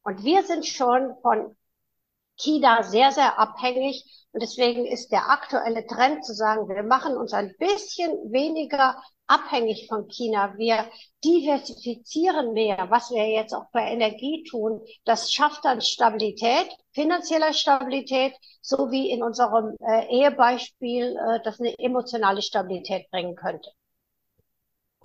Und 0.02 0.24
wir 0.24 0.42
sind 0.42 0.66
schon 0.66 1.14
von 1.22 1.56
China 2.36 2.82
sehr, 2.82 3.12
sehr 3.12 3.38
abhängig. 3.38 4.17
Und 4.32 4.42
deswegen 4.42 4.86
ist 4.86 5.10
der 5.10 5.30
aktuelle 5.30 5.86
Trend 5.86 6.24
zu 6.24 6.34
sagen, 6.34 6.68
wir 6.68 6.82
machen 6.82 7.16
uns 7.16 7.32
ein 7.32 7.54
bisschen 7.58 8.10
weniger 8.30 9.02
abhängig 9.26 9.86
von 9.88 10.08
China. 10.08 10.54
Wir 10.56 10.90
diversifizieren 11.24 12.52
mehr, 12.52 12.86
was 12.90 13.10
wir 13.10 13.28
jetzt 13.28 13.54
auch 13.54 13.66
bei 13.72 13.90
Energie 13.90 14.44
tun. 14.44 14.80
Das 15.04 15.32
schafft 15.32 15.64
dann 15.64 15.80
Stabilität, 15.80 16.68
finanzielle 16.92 17.54
Stabilität, 17.54 18.34
sowie 18.60 19.10
in 19.10 19.22
unserem 19.22 19.76
äh, 19.80 20.06
Ehebeispiel, 20.08 21.16
äh, 21.16 21.40
das 21.44 21.60
eine 21.60 21.78
emotionale 21.78 22.42
Stabilität 22.42 23.10
bringen 23.10 23.34
könnte. 23.34 23.70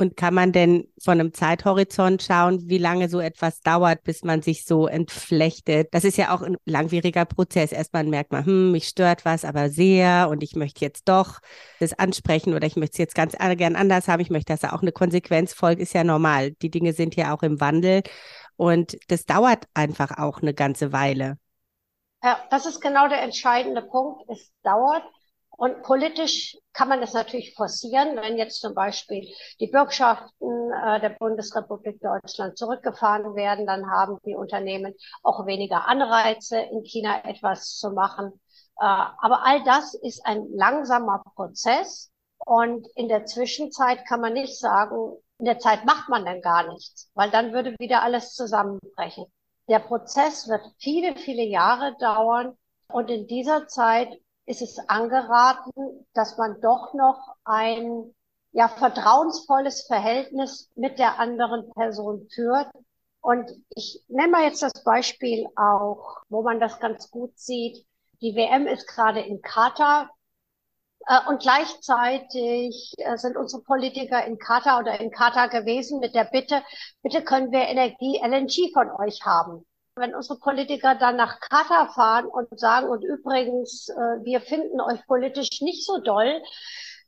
Und 0.04 0.18
kann 0.18 0.34
man 0.34 0.52
denn 0.52 0.90
von 1.02 1.18
einem 1.18 1.34
Zeithorizont 1.34 2.22
schauen, 2.24 2.60
wie 2.68 2.78
lange 2.78 3.08
so 3.08 3.22
etwas 3.22 3.62
dauert, 3.62 4.04
bis 4.04 4.22
man 4.26 4.42
sich 4.42 4.66
so 4.66 4.86
entflechtet? 4.86 5.88
Das 5.92 6.04
ist 6.04 6.18
ja 6.18 6.36
auch 6.36 6.42
ein 6.42 6.58
langwieriger 6.66 7.24
Prozess. 7.24 7.72
Erstmal 7.72 8.04
merkt 8.04 8.34
man, 8.34 8.46
hm, 8.46 8.74
mich 8.74 8.90
stört 8.90 9.24
was, 9.24 9.46
aber 9.46 9.70
sehr 9.70 10.28
und 10.30 10.44
ich 10.44 10.58
möchte 10.58 10.84
jetzt 10.84 11.08
doch 11.08 11.40
das 11.80 11.94
ansprechen 11.94 12.54
oder 12.54 12.68
ich 12.68 12.76
möchte 12.76 12.96
es 12.96 12.98
jetzt 12.98 13.16
ganz 13.16 13.38
gern 13.38 13.78
anders 13.78 14.10
haben. 14.10 14.20
Ich 14.20 14.30
möchte, 14.30 14.52
dass 14.52 14.60
da 14.60 14.74
auch 14.74 14.82
eine 14.82 14.92
Konsequenz 14.92 15.54
folgt, 15.54 15.80
ist 15.82 15.94
ja 15.94 16.04
normal. 16.04 16.52
Die 16.52 16.70
Dinge 16.70 16.92
sind 16.92 17.16
ja 17.16 17.34
auch 17.34 17.42
im 17.42 17.62
Wandel 17.62 18.02
und 18.58 18.98
das 19.08 19.24
dauert 19.24 19.70
einfach 19.74 20.18
auch 20.18 20.42
eine 20.42 20.54
ganze 20.54 20.92
Weile. 20.92 21.38
Ja, 22.22 22.40
das 22.50 22.66
ist 22.66 22.82
genau 22.82 23.08
der 23.08 23.22
entscheidende 23.22 23.82
Punkt. 23.82 24.30
Es 24.30 24.52
dauert. 24.64 25.04
Und 25.56 25.84
politisch 25.84 26.58
kann 26.74 26.90
man 26.90 27.00
das 27.00 27.14
natürlich 27.14 27.54
forcieren, 27.56 28.16
wenn 28.16 28.38
jetzt 28.38 28.60
zum 28.60 28.74
Beispiel 28.74 29.28
die 29.60 29.68
Bürgschaften 29.68 30.72
äh, 30.72 31.00
der 31.00 31.10
Bundesrepublik 31.10 32.02
Deutschland 32.02 32.58
zurückgefahren 32.58 33.36
werden, 33.36 33.68
dann 33.68 33.90
haben 33.90 34.18
die 34.26 34.36
Unternehmen 34.36 34.96
auch 35.22 35.46
weniger 35.46 35.88
Anreize, 35.88 36.60
in 36.60 36.84
China 36.84 37.24
etwas 37.24 37.78
zu 37.78 37.92
machen. 37.92 38.40
Äh, 38.80 38.86
aber 38.86 39.46
all 39.46 39.64
das 39.64 39.94
ist 39.94 40.26
ein 40.26 40.48
langsamer 40.54 41.24
Prozess. 41.36 42.12
Und 42.46 42.88
in 42.96 43.08
der 43.08 43.26
Zwischenzeit 43.26 44.06
kann 44.06 44.22
man 44.22 44.34
nicht 44.34 44.60
sagen, 44.60 45.16
in 45.38 45.46
der 45.46 45.60
Zeit 45.60 45.86
macht 45.86 46.10
man 46.10 46.26
dann 46.26 46.42
gar 46.42 46.68
nichts, 46.68 47.10
weil 47.14 47.30
dann 47.30 47.54
würde 47.54 47.76
wieder 47.80 48.02
alles 48.02 48.34
zusammenbrechen. 48.34 49.26
Der 49.70 49.80
Prozess 49.80 50.48
wird 50.50 50.66
viele, 50.78 51.16
viele 51.16 51.44
Jahre 51.44 51.96
dauern. 52.00 52.58
Und 52.90 53.10
in 53.10 53.28
dieser 53.28 53.68
Zeit 53.68 54.10
ist 54.46 54.62
es 54.62 54.78
angeraten, 54.90 56.06
dass 56.14 56.38
man 56.38 56.60
doch 56.62 56.94
noch 56.94 57.36
ein 57.44 58.14
ja, 58.52 58.68
vertrauensvolles 58.68 59.88
Verhältnis 59.88 60.70
mit 60.76 61.00
der 61.00 61.20
anderen 61.20 61.70
Person 61.72 62.28
führt. 62.34 62.70
Und 63.22 63.52
ich 63.70 64.04
nenne 64.10 64.32
mal 64.32 64.44
jetzt 64.44 64.62
das 64.62 64.84
Beispiel 64.84 65.48
auch, 65.56 66.18
wo 66.30 66.44
man 66.44 66.60
das 66.60 66.80
ganz 66.80 67.10
gut 67.10 67.38
sieht. 67.40 67.86
Die 68.22 68.36
WM 68.36 68.68
ist 68.68 68.88
gerade 68.88 69.22
in 69.22 69.42
Katar. 69.42 70.10
Äh, 71.08 71.20
und 71.30 71.42
gleichzeitig 71.42 72.94
äh, 72.98 73.18
sind 73.18 73.38
unsere 73.38 73.64
Politiker 73.64 74.26
in 74.26 74.38
Katar 74.38 74.80
oder 74.80 75.00
in 75.00 75.12
Katar 75.12 75.50
gewesen 75.50 76.00
mit 76.00 76.16
der 76.16 76.26
Bitte, 76.26 76.64
bitte 77.02 77.24
können 77.24 77.52
wir 77.52 77.68
Energie, 77.68 78.20
LNG 78.22 78.72
von 78.74 78.92
euch 78.92 79.22
haben. 79.26 79.66
Wenn 79.96 80.16
unsere 80.16 80.40
Politiker 80.40 80.96
dann 80.96 81.18
nach 81.18 81.40
Katar 81.40 81.94
fahren 81.94 82.26
und 82.26 82.48
sagen, 82.60 82.90
und 82.90 83.04
übrigens, 83.04 83.90
äh, 83.90 84.24
wir 84.24 84.42
finden 84.42 84.82
euch 84.82 85.06
politisch 85.06 85.62
nicht 85.62 85.86
so 85.86 86.00
doll, 86.00 86.42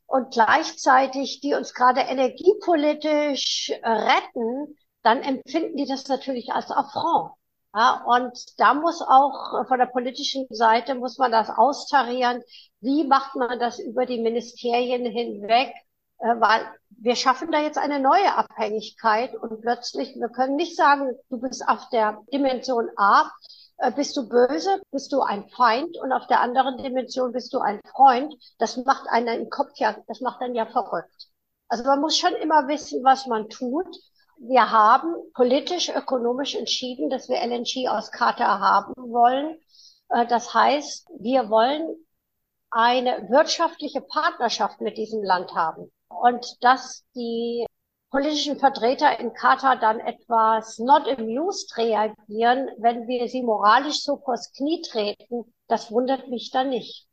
und 0.06 0.32
gleichzeitig 0.32 1.40
die 1.40 1.54
uns 1.54 1.74
gerade 1.74 2.00
energiepolitisch 2.00 3.70
äh, 3.70 3.88
retten, 3.88 4.76
dann 5.02 5.22
empfinden 5.22 5.76
die 5.76 5.86
das 5.86 6.06
natürlich 6.08 6.52
als 6.52 6.70
Affront. 6.70 7.32
Ja, 7.74 8.04
und 8.06 8.32
da 8.58 8.72
muss 8.72 9.02
auch 9.02 9.66
von 9.68 9.78
der 9.78 9.86
politischen 9.86 10.46
Seite 10.48 10.94
muss 10.94 11.18
man 11.18 11.30
das 11.30 11.50
austarieren. 11.50 12.42
Wie 12.80 13.04
macht 13.04 13.36
man 13.36 13.58
das 13.58 13.78
über 13.78 14.06
die 14.06 14.20
Ministerien 14.20 15.04
hinweg? 15.04 15.74
Äh, 16.18 16.40
weil 16.40 16.66
wir 16.98 17.14
schaffen 17.14 17.52
da 17.52 17.60
jetzt 17.60 17.78
eine 17.78 18.00
neue 18.00 18.34
Abhängigkeit 18.34 19.34
und 19.34 19.60
plötzlich, 19.60 20.14
wir 20.16 20.28
können 20.28 20.56
nicht 20.56 20.76
sagen, 20.76 21.14
du 21.28 21.38
bist 21.38 21.66
auf 21.68 21.88
der 21.90 22.22
Dimension 22.32 22.88
A, 22.96 23.30
äh, 23.78 23.92
bist 23.92 24.16
du 24.16 24.28
böse, 24.28 24.80
bist 24.90 25.12
du 25.12 25.20
ein 25.20 25.48
Feind 25.50 25.96
und 25.98 26.12
auf 26.12 26.26
der 26.26 26.40
anderen 26.40 26.78
Dimension 26.78 27.32
bist 27.32 27.52
du 27.52 27.58
ein 27.58 27.80
Freund. 27.94 28.34
Das 28.58 28.76
macht 28.78 29.08
einen 29.08 29.42
im 29.42 29.50
Kopf 29.50 29.72
ja, 29.76 29.96
das 30.06 30.20
macht 30.20 30.40
dann 30.40 30.54
ja 30.54 30.66
verrückt. 30.66 31.28
Also 31.68 31.84
man 31.84 32.00
muss 32.00 32.16
schon 32.16 32.34
immer 32.34 32.68
wissen, 32.68 33.04
was 33.04 33.26
man 33.26 33.48
tut. 33.50 33.88
Wir 34.38 34.70
haben 34.70 35.14
politisch, 35.34 35.90
ökonomisch 35.90 36.54
entschieden, 36.54 37.10
dass 37.10 37.28
wir 37.28 37.40
LNG 37.40 37.88
aus 37.88 38.10
Katar 38.10 38.60
haben 38.60 38.94
wollen. 38.96 39.58
Äh, 40.08 40.26
das 40.26 40.54
heißt, 40.54 41.08
wir 41.18 41.50
wollen 41.50 41.94
eine 42.70 43.28
wirtschaftliche 43.30 44.00
Partnerschaft 44.00 44.80
mit 44.80 44.96
diesem 44.96 45.22
Land 45.22 45.54
haben 45.54 45.90
und 46.08 46.44
dass 46.60 47.04
die 47.14 47.66
politischen 48.10 48.58
Vertreter 48.58 49.18
in 49.20 49.32
Katar 49.34 49.78
dann 49.78 50.00
etwas 50.00 50.78
not 50.78 51.06
amused 51.18 51.76
reagieren, 51.76 52.68
wenn 52.78 53.06
wir 53.08 53.28
sie 53.28 53.42
moralisch 53.42 54.02
so 54.02 54.16
vors 54.24 54.52
Knie 54.52 54.80
treten, 54.82 55.52
das 55.68 55.90
wundert 55.90 56.28
mich 56.28 56.50
dann 56.50 56.70
nicht. 56.70 57.06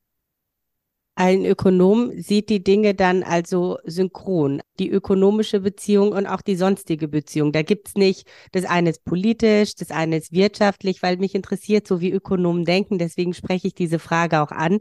Ein 1.15 1.45
Ökonom 1.45 2.11
sieht 2.19 2.49
die 2.49 2.63
Dinge 2.63 2.95
dann 2.95 3.21
also 3.21 3.77
synchron, 3.83 4.61
die 4.79 4.89
ökonomische 4.89 5.59
Beziehung 5.59 6.11
und 6.11 6.25
auch 6.25 6.41
die 6.41 6.55
sonstige 6.55 7.07
Beziehung. 7.07 7.51
Da 7.51 7.61
gibt's 7.61 7.93
nicht, 7.93 8.27
das 8.51 8.65
eine 8.65 8.89
ist 8.89 9.05
politisch, 9.05 9.75
das 9.75 9.91
eine 9.91 10.17
ist 10.17 10.31
wirtschaftlich, 10.31 11.03
weil 11.03 11.17
mich 11.17 11.35
interessiert, 11.35 11.87
so 11.87 12.01
wie 12.01 12.11
Ökonomen 12.11 12.65
denken, 12.65 12.97
deswegen 12.97 13.35
spreche 13.35 13.67
ich 13.67 13.75
diese 13.75 13.99
Frage 13.99 14.41
auch 14.41 14.49
an, 14.49 14.79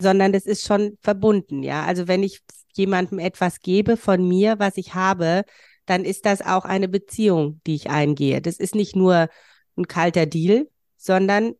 sondern 0.00 0.32
das 0.32 0.46
ist 0.46 0.66
schon 0.66 0.98
verbunden, 1.02 1.62
ja. 1.62 1.84
Also 1.84 2.08
wenn 2.08 2.22
ich 2.22 2.40
jemandem 2.74 3.18
etwas 3.18 3.60
gebe 3.60 3.96
von 3.96 4.26
mir, 4.26 4.58
was 4.58 4.76
ich 4.76 4.94
habe, 4.94 5.44
dann 5.86 6.04
ist 6.04 6.26
das 6.26 6.42
auch 6.42 6.64
eine 6.64 6.88
Beziehung, 6.88 7.60
die 7.66 7.74
ich 7.74 7.90
eingehe. 7.90 8.40
Das 8.40 8.58
ist 8.58 8.74
nicht 8.74 8.96
nur 8.96 9.28
ein 9.76 9.88
kalter 9.88 10.26
Deal, 10.26 10.68
sondern 10.96 11.54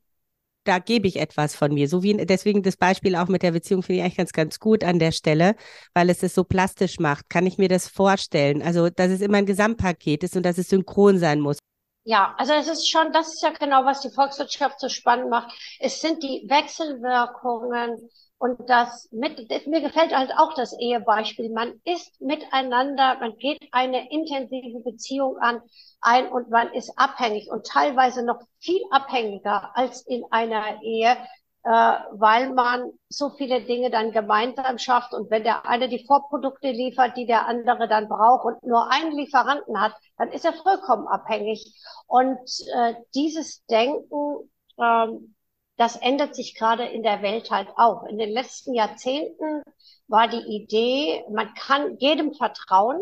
da 0.64 0.79
gebe 0.79 1.09
ich 1.09 1.16
etwas 1.16 1.55
von 1.55 1.72
mir. 1.72 1.88
So 1.88 2.03
wie 2.03 2.16
deswegen 2.16 2.62
das 2.62 2.76
Beispiel 2.76 3.16
auch 3.16 3.29
mit 3.29 3.42
der 3.42 3.53
Beziehung 3.53 3.83
finde 3.83 3.98
ich 3.98 4.05
eigentlich 4.05 4.16
ganz, 4.16 4.33
ganz 4.33 4.61
gut 4.61 4.85
an 4.85 4.98
der 4.98 5.12
Stelle, 5.12 5.57
weil 5.94 6.11
es 6.11 6.22
es 6.22 6.35
so 6.35 6.44
plastisch 6.44 6.98
macht. 6.98 7.31
Kann 7.31 7.46
ich 7.46 7.59
mir 7.59 7.68
das 7.68 7.88
vorstellen? 7.88 8.62
Also, 8.62 8.90
dass 8.90 9.11
es 9.11 9.20
immer 9.20 9.38
ein 9.38 9.46
Gesamtpaket 9.46 10.22
ist 10.22 10.37
und 10.37 10.44
dass 10.44 10.59
es 10.59 10.68
synchron 10.68 11.18
sein 11.18 11.40
muss. 11.40 11.59
Ja, 12.05 12.35
also 12.38 12.53
es 12.55 12.68
ist 12.68 12.90
schon, 12.90 13.12
das 13.12 13.35
ist 13.35 13.42
ja 13.42 13.50
genau, 13.50 13.85
was 13.85 14.00
die 14.00 14.11
Volkswirtschaft 14.11 14.81
so 14.81 14.88
spannend 14.88 15.31
macht. 15.31 15.53
Es 15.79 16.00
sind 16.00 16.22
die 16.22 16.44
Wechselwirkungen 16.48 18.09
und 18.40 18.70
das 18.70 19.07
mit, 19.12 19.50
mir 19.66 19.83
gefällt 19.83 20.16
halt 20.16 20.33
auch 20.35 20.55
das 20.55 20.72
Ehebeispiel. 20.79 21.50
Man 21.50 21.79
ist 21.85 22.18
miteinander, 22.22 23.18
man 23.20 23.37
geht 23.37 23.61
eine 23.70 24.11
intensive 24.11 24.81
Beziehung 24.81 25.37
an, 25.37 25.61
ein 26.00 26.26
und 26.26 26.48
man 26.48 26.72
ist 26.72 26.98
abhängig 26.98 27.50
und 27.50 27.66
teilweise 27.66 28.24
noch 28.24 28.40
viel 28.59 28.81
abhängiger 28.90 29.76
als 29.76 30.07
in 30.07 30.24
einer 30.31 30.81
Ehe, 30.81 31.18
äh, 31.64 31.70
weil 32.12 32.55
man 32.55 32.90
so 33.11 33.29
viele 33.29 33.61
Dinge 33.61 33.90
dann 33.90 34.11
gemeinsam 34.11 34.79
schafft. 34.79 35.12
Und 35.12 35.31
wenn 35.31 35.44
der 35.44 35.66
eine 35.66 35.90
die 35.90 36.07
Vorprodukte 36.07 36.70
liefert, 36.70 37.18
die 37.18 37.26
der 37.26 37.46
andere 37.46 37.88
dann 37.88 38.09
braucht 38.09 38.46
und 38.46 38.62
nur 38.62 38.90
einen 38.90 39.12
Lieferanten 39.12 39.79
hat, 39.79 39.92
dann 40.16 40.33
ist 40.33 40.46
er 40.46 40.55
vollkommen 40.55 41.07
abhängig. 41.09 41.79
Und 42.07 42.38
äh, 42.74 42.94
dieses 43.14 43.66
Denken, 43.66 44.50
ähm, 44.79 45.35
das 45.81 45.97
ändert 45.97 46.35
sich 46.35 46.55
gerade 46.55 46.85
in 46.85 47.03
der 47.03 47.23
Welt 47.23 47.51
halt 47.51 47.69
auch. 47.77 48.05
In 48.05 48.19
den 48.19 48.31
letzten 48.31 48.75
Jahrzehnten 48.75 49.62
war 50.09 50.29
die 50.29 50.43
Idee, 50.43 51.25
man 51.31 51.55
kann 51.55 51.97
jedem 51.97 52.35
vertrauen, 52.35 53.01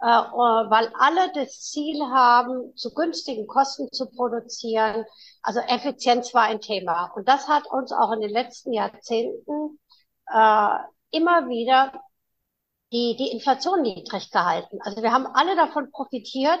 äh, 0.00 0.06
weil 0.06 0.92
alle 0.98 1.32
das 1.32 1.62
Ziel 1.62 1.98
haben, 2.12 2.76
zu 2.76 2.92
günstigen 2.92 3.46
Kosten 3.46 3.90
zu 3.90 4.10
produzieren. 4.10 5.06
Also 5.40 5.60
Effizienz 5.60 6.34
war 6.34 6.42
ein 6.42 6.60
Thema. 6.60 7.10
Und 7.16 7.26
das 7.26 7.48
hat 7.48 7.66
uns 7.68 7.90
auch 7.90 8.12
in 8.12 8.20
den 8.20 8.32
letzten 8.32 8.74
Jahrzehnten 8.74 9.80
äh, 10.30 10.76
immer 11.10 11.48
wieder 11.48 11.92
die, 12.92 13.16
die 13.16 13.30
Inflation 13.32 13.80
niedrig 13.80 14.30
gehalten. 14.30 14.78
Also 14.82 15.02
wir 15.02 15.10
haben 15.10 15.26
alle 15.26 15.56
davon 15.56 15.90
profitiert, 15.90 16.60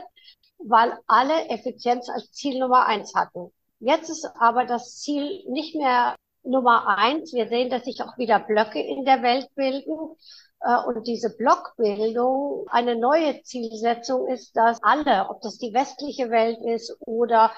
weil 0.56 0.98
alle 1.06 1.50
Effizienz 1.50 2.08
als 2.08 2.32
Ziel 2.32 2.58
Nummer 2.58 2.86
eins 2.86 3.14
hatten. 3.14 3.52
Jetzt 3.84 4.08
ist 4.08 4.26
aber 4.38 4.64
das 4.64 4.96
Ziel 5.00 5.44
nicht 5.46 5.74
mehr 5.74 6.16
Nummer 6.42 6.96
eins. 6.96 7.34
Wir 7.34 7.48
sehen, 7.48 7.68
dass 7.68 7.84
sich 7.84 8.00
auch 8.02 8.16
wieder 8.16 8.38
Blöcke 8.38 8.80
in 8.80 9.04
der 9.04 9.22
Welt 9.22 9.48
bilden. 9.54 10.16
Äh, 10.60 10.76
und 10.86 11.06
diese 11.06 11.36
Blockbildung 11.36 12.66
eine 12.68 12.96
neue 12.96 13.42
Zielsetzung 13.42 14.26
ist, 14.28 14.56
dass 14.56 14.82
alle, 14.82 15.28
ob 15.28 15.42
das 15.42 15.58
die 15.58 15.74
westliche 15.74 16.30
Welt 16.30 16.58
ist 16.64 16.96
oder 17.00 17.50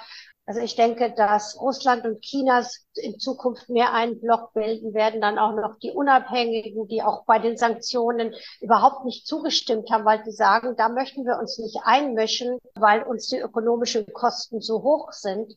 also 0.48 0.60
ich 0.60 0.76
denke, 0.76 1.12
dass 1.12 1.60
Russland 1.60 2.04
und 2.04 2.24
China 2.24 2.64
in 2.94 3.18
Zukunft 3.18 3.68
mehr 3.68 3.92
einen 3.92 4.20
Block 4.20 4.52
bilden 4.52 4.94
werden, 4.94 5.20
dann 5.20 5.40
auch 5.40 5.52
noch 5.52 5.76
die 5.80 5.90
Unabhängigen, 5.90 6.86
die 6.86 7.02
auch 7.02 7.24
bei 7.24 7.40
den 7.40 7.56
Sanktionen 7.56 8.32
überhaupt 8.60 9.04
nicht 9.04 9.26
zugestimmt 9.26 9.90
haben, 9.90 10.04
weil 10.04 10.24
sie 10.24 10.30
sagen, 10.30 10.76
da 10.76 10.88
möchten 10.88 11.24
wir 11.24 11.40
uns 11.40 11.58
nicht 11.58 11.78
einmischen, 11.82 12.58
weil 12.76 13.02
uns 13.02 13.26
die 13.26 13.38
ökonomischen 13.38 14.06
Kosten 14.12 14.60
so 14.60 14.84
hoch 14.84 15.10
sind. 15.10 15.56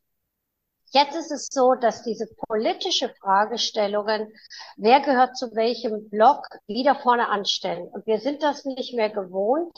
Jetzt 0.91 1.15
ist 1.15 1.31
es 1.31 1.47
so, 1.51 1.75
dass 1.75 2.01
diese 2.01 2.27
politische 2.47 3.09
Fragestellungen, 3.21 4.33
wer 4.75 5.01
gehört 5.01 5.37
zu 5.37 5.53
welchem 5.55 6.09
Block, 6.09 6.47
wieder 6.65 6.95
vorne 6.95 7.29
anstellen. 7.29 7.87
Und 7.89 8.07
wir 8.07 8.19
sind 8.19 8.41
das 8.41 8.65
nicht 8.65 8.95
mehr 8.95 9.11
gewohnt, 9.11 9.71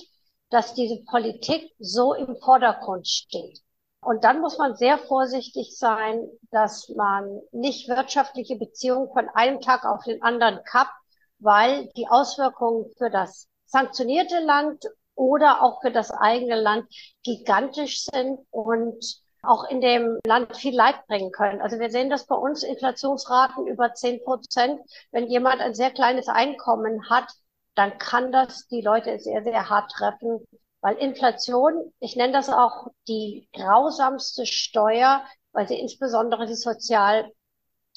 dass 0.50 0.74
diese 0.74 1.04
Politik 1.04 1.74
so 1.80 2.13
im 2.13 2.38
Vordergrund 2.38 3.08
steht. 3.08 3.60
Und 4.04 4.24
dann 4.24 4.39
muss 4.39 4.58
man 4.58 4.76
sehr 4.76 4.97
vorsichtig 4.97 5.78
sein, 5.78 6.28
dass 6.50 6.89
man 6.89 7.41
nicht 7.52 7.89
wirtschaftliche 7.89 8.56
Beziehungen 8.56 9.12
von 9.12 9.28
einem 9.30 9.60
Tag 9.60 9.86
auf 9.86 10.04
den 10.06 10.21
anderen 10.24 10.63
kappt, 10.63 10.93
weil 11.39 11.89
die 11.97 12.08
Auswirkungen 12.08 12.86
für 12.97 13.10
das 13.10 13.47
sanktionierte 13.65 14.39
Land 14.39 14.86
oder 15.15 15.62
auch 15.62 15.82
für 15.82 15.91
das 15.91 16.10
eigene 16.12 16.60
Land 16.60 16.88
gigantisch 17.24 18.06
sind 18.06 18.39
und 18.50 19.21
auch 19.43 19.63
in 19.65 19.82
dem 19.82 20.19
Land 20.25 20.56
viel 20.58 20.75
Leid 20.75 21.06
bringen 21.08 21.32
können. 21.32 21.62
Also 21.62 21.80
wir 21.80 21.89
sehen 21.89 22.10
das 22.10 22.25
bei 22.25 22.36
uns, 22.36 22.63
Inflationsraten 22.63 23.67
über 23.67 23.93
10 23.93 24.23
Prozent. 24.23 24.80
Wenn 25.12 25.27
jemand 25.27 25.62
ein 25.62 25.73
sehr 25.73 25.91
kleines 25.91 26.27
Einkommen 26.27 27.10
hat, 27.10 27.32
dann 27.75 27.97
kann 27.97 28.32
das 28.32 28.67
die 28.67 28.82
Leute 28.82 29.17
sehr, 29.19 29.43
sehr 29.43 29.69
hart 29.69 29.91
treffen. 29.91 30.45
Weil 30.82 30.95
Inflation, 30.97 31.93
ich 31.99 32.15
nenne 32.15 32.34
das 32.34 32.49
auch 32.49 32.88
die 33.08 33.47
grausamste 33.54 34.45
Steuer, 34.45 35.23
weil 35.51 35.67
sie 35.67 35.80
insbesondere 35.80 36.47
die 36.47 36.56
sozial 36.56 37.32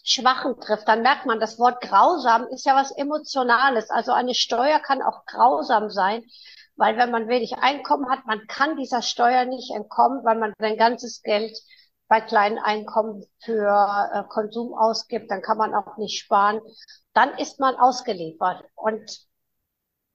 Schwachen 0.03 0.61
trifft. 0.61 0.87
Dann 0.87 1.03
merkt 1.03 1.25
man, 1.25 1.41
das 1.41 1.59
Wort 1.59 1.81
grausam 1.81 2.47
ist 2.49 2.67
ja 2.67 2.77
was 2.77 2.91
Emotionales. 2.91 3.91
Also 3.91 4.13
eine 4.13 4.35
Steuer 4.35 4.79
kann 4.81 5.03
auch 5.03 5.25
grausam 5.25 5.89
sein. 5.91 6.23
Weil 6.77 6.97
wenn 6.97 7.11
man 7.11 7.29
wenig 7.29 7.57
Einkommen 7.59 8.09
hat, 8.11 8.27
man 8.27 8.47
kann 8.49 8.77
dieser 8.77 9.03
Steuer 9.03 9.45
nicht 9.45 9.71
entkommen, 9.75 10.25
weil 10.25 10.39
man 10.39 10.53
sein 10.59 10.77
ganzes 10.77 11.23
Geld 11.23 11.57
bei 12.09 12.21
kleinen 12.21 12.59
Einkommen 12.59 13.25
für 13.41 14.11
äh, 14.13 14.23
Konsum 14.29 14.75
ausgibt, 14.75 15.31
dann 15.31 15.43
kann 15.43 15.59
man 15.59 15.75
auch 15.75 15.97
nicht 15.97 16.19
sparen. 16.19 16.61
Dann 17.13 17.37
ist 17.39 17.61
man 17.61 17.77
ausgeliefert. 17.77 18.65
Und 18.75 19.27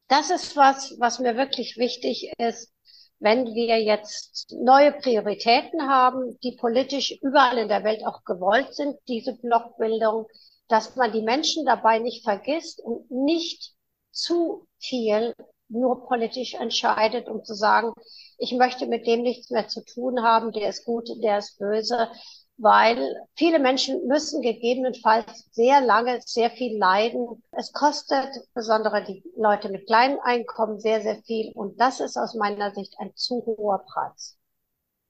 das 0.07 0.29
ist 0.29 0.55
was, 0.57 0.95
was 0.99 1.19
mir 1.19 1.37
wirklich 1.37 1.77
wichtig 1.77 2.31
ist, 2.37 2.71
wenn 3.19 3.45
wir 3.53 3.81
jetzt 3.81 4.51
neue 4.51 4.93
Prioritäten 4.93 5.89
haben, 5.89 6.39
die 6.41 6.55
politisch 6.55 7.11
überall 7.21 7.57
in 7.57 7.67
der 7.67 7.83
Welt 7.83 8.05
auch 8.05 8.23
gewollt 8.23 8.73
sind, 8.73 8.95
diese 9.07 9.33
Blockbildung, 9.33 10.27
dass 10.67 10.95
man 10.95 11.11
die 11.11 11.21
Menschen 11.21 11.65
dabei 11.65 11.99
nicht 11.99 12.23
vergisst 12.23 12.81
und 12.81 13.09
nicht 13.11 13.73
zu 14.11 14.67
viel 14.79 15.35
nur 15.69 16.05
politisch 16.07 16.55
entscheidet, 16.55 17.27
um 17.29 17.43
zu 17.43 17.53
sagen, 17.53 17.93
ich 18.37 18.53
möchte 18.53 18.87
mit 18.87 19.05
dem 19.07 19.21
nichts 19.21 19.49
mehr 19.49 19.67
zu 19.67 19.83
tun 19.83 20.23
haben, 20.23 20.51
der 20.51 20.69
ist 20.69 20.85
gut, 20.85 21.09
der 21.23 21.39
ist 21.39 21.59
böse, 21.59 22.09
weil 22.57 23.15
viele 23.35 23.59
Menschen 23.59 24.05
müssen 24.07 24.41
gegebenenfalls 24.41 25.47
sehr 25.51 25.81
lange 25.81 26.19
sehr 26.25 26.49
viel 26.51 26.77
leiden. 26.77 27.43
Es 27.51 27.71
kostet 27.71 28.29
besonders 28.53 29.07
die 29.07 29.23
Leute 29.37 29.69
mit 29.69 29.87
kleinen 29.87 30.19
Einkommen 30.19 30.79
sehr, 30.79 31.01
sehr 31.01 31.21
viel 31.23 31.51
und 31.53 31.79
das 31.79 31.99
ist 31.99 32.17
aus 32.17 32.33
meiner 32.33 32.73
Sicht 32.73 32.95
ein 32.99 33.15
zu 33.15 33.43
hoher 33.45 33.85
Preis. 33.85 34.38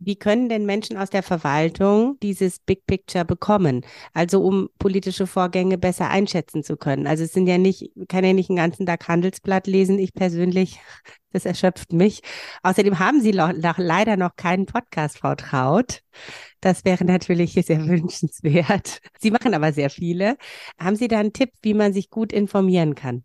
Wie 0.01 0.15
können 0.15 0.47
denn 0.47 0.65
Menschen 0.65 0.95
aus 0.97 1.09
der 1.09 1.23
Verwaltung 1.23 2.17
dieses 2.23 2.59
Big 2.59 2.85
Picture 2.87 3.25
bekommen? 3.25 3.85
Also 4.13 4.41
um 4.41 4.69
politische 4.79 5.27
Vorgänge 5.27 5.77
besser 5.77 6.09
einschätzen 6.09 6.63
zu 6.63 6.77
können. 6.77 7.05
Also 7.05 7.25
es 7.25 7.33
sind 7.33 7.47
ja 7.47 7.57
nicht, 7.57 7.91
kann 8.07 8.23
ja 8.23 8.31
nicht 8.31 8.49
einen 8.49 8.57
ganzen 8.57 8.85
Tag 8.85 9.07
Handelsblatt 9.09 9.67
lesen. 9.67 9.99
Ich 9.99 10.13
persönlich, 10.13 10.79
das 11.33 11.45
erschöpft 11.45 11.91
mich. 11.91 12.21
Außerdem 12.63 12.97
haben 12.99 13.19
Sie 13.21 13.33
noch, 13.33 13.51
leider 13.77 14.15
noch 14.15 14.37
keinen 14.37 14.65
Podcast, 14.65 15.17
Frau 15.17 15.35
Traut. 15.35 16.01
Das 16.61 16.85
wäre 16.85 17.03
natürlich 17.03 17.53
sehr 17.65 17.85
wünschenswert. 17.85 18.99
Sie 19.19 19.31
machen 19.31 19.53
aber 19.53 19.73
sehr 19.73 19.89
viele. 19.89 20.37
Haben 20.79 20.95
Sie 20.95 21.09
da 21.09 21.19
einen 21.19 21.33
Tipp, 21.33 21.51
wie 21.61 21.73
man 21.73 21.91
sich 21.91 22.09
gut 22.09 22.31
informieren 22.31 22.95
kann? 22.95 23.23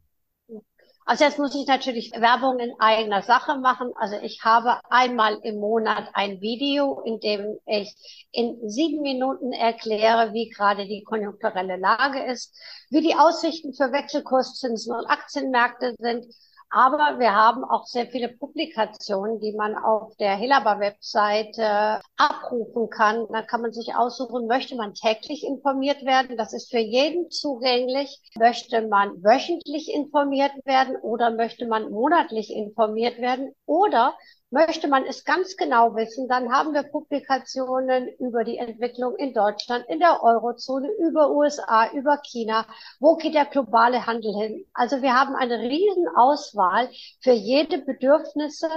Also 1.07 1.25
jetzt 1.25 1.39
muss 1.39 1.55
ich 1.55 1.67
natürlich 1.67 2.13
Werbung 2.13 2.59
in 2.59 2.73
eigener 2.79 3.23
Sache 3.23 3.59
machen. 3.59 3.93
Also 3.97 4.17
ich 4.23 4.43
habe 4.43 4.81
einmal 4.89 5.39
im 5.43 5.57
Monat 5.61 6.09
ein 6.15 6.41
Video, 6.41 7.01
in 7.05 7.21
dem 7.21 7.59
ich 7.67 7.95
in 8.33 8.59
sieben 8.69 9.03
Minuten 9.03 9.53
erkläre, 9.53 10.33
wie 10.33 10.49
gerade 10.49 10.87
die 10.87 11.05
konjunkturelle 11.05 11.77
Lage 11.77 12.25
ist, 12.25 12.57
wie 12.89 13.03
die 13.03 13.17
Aussichten 13.17 13.75
für 13.75 13.93
Wechselkurszinsen 13.93 14.95
und 14.95 15.07
Aktienmärkte 15.07 15.95
sind. 15.99 16.25
Aber 16.71 17.19
wir 17.19 17.33
haben 17.35 17.63
auch 17.65 17.87
sehr 17.87 18.07
viele 18.07 18.29
Publikationen, 18.29 19.39
die 19.39 19.53
man 19.53 19.77
auf 19.77 20.17
der 20.17 20.35
Helaba-Webseite 20.37 22.01
abrufen 22.17 22.91
kann. 22.91 23.27
Da 23.31 23.43
kann 23.43 23.63
man 23.63 23.73
sich 23.73 23.95
aussuchen, 23.95 24.47
möchte 24.49 24.75
man 24.75 24.95
täglich 24.95 25.45
informiert 25.45 26.05
werden? 26.05 26.37
Das 26.37 26.53
ist 26.53 26.71
für 26.71 26.79
jeden 26.79 27.31
zugänglich. 27.31 28.21
Möchte 28.37 28.89
man 28.89 29.23
wöchentlich 29.23 29.93
informiert 29.95 30.53
werden 30.65 30.97
oder 30.97 31.31
möchte 31.31 31.67
man 31.67 31.91
monatlich 31.91 32.51
informiert 32.53 33.19
werden? 33.19 33.55
Oder 33.67 34.15
Möchte 34.55 34.87
man 34.87 35.05
es 35.05 35.25
ganz 35.25 35.57
genau 35.57 35.97
wissen, 35.97 36.29
dann 36.29 36.53
haben 36.53 36.75
wir 36.75 36.85
Publikationen 36.85 38.07
über 38.21 38.45
die 38.45 38.57
Entwicklung 38.57 39.17
in 39.17 39.35
Deutschland, 39.35 39.85
in 39.89 39.99
der 39.99 40.23
Eurozone, 40.23 40.93
über 41.01 41.33
USA, 41.33 41.91
über 41.93 42.19
China. 42.19 42.65
Wo 43.01 43.17
geht 43.17 43.35
der 43.35 43.47
globale 43.47 44.07
Handel 44.07 44.33
hin? 44.33 44.65
Also 44.73 45.03
wir 45.03 45.13
haben 45.13 45.35
eine 45.35 45.59
riesen 45.59 46.07
Auswahl 46.15 46.89
für 47.21 47.33
jede 47.33 47.79
Bedürfnisse 47.79 48.69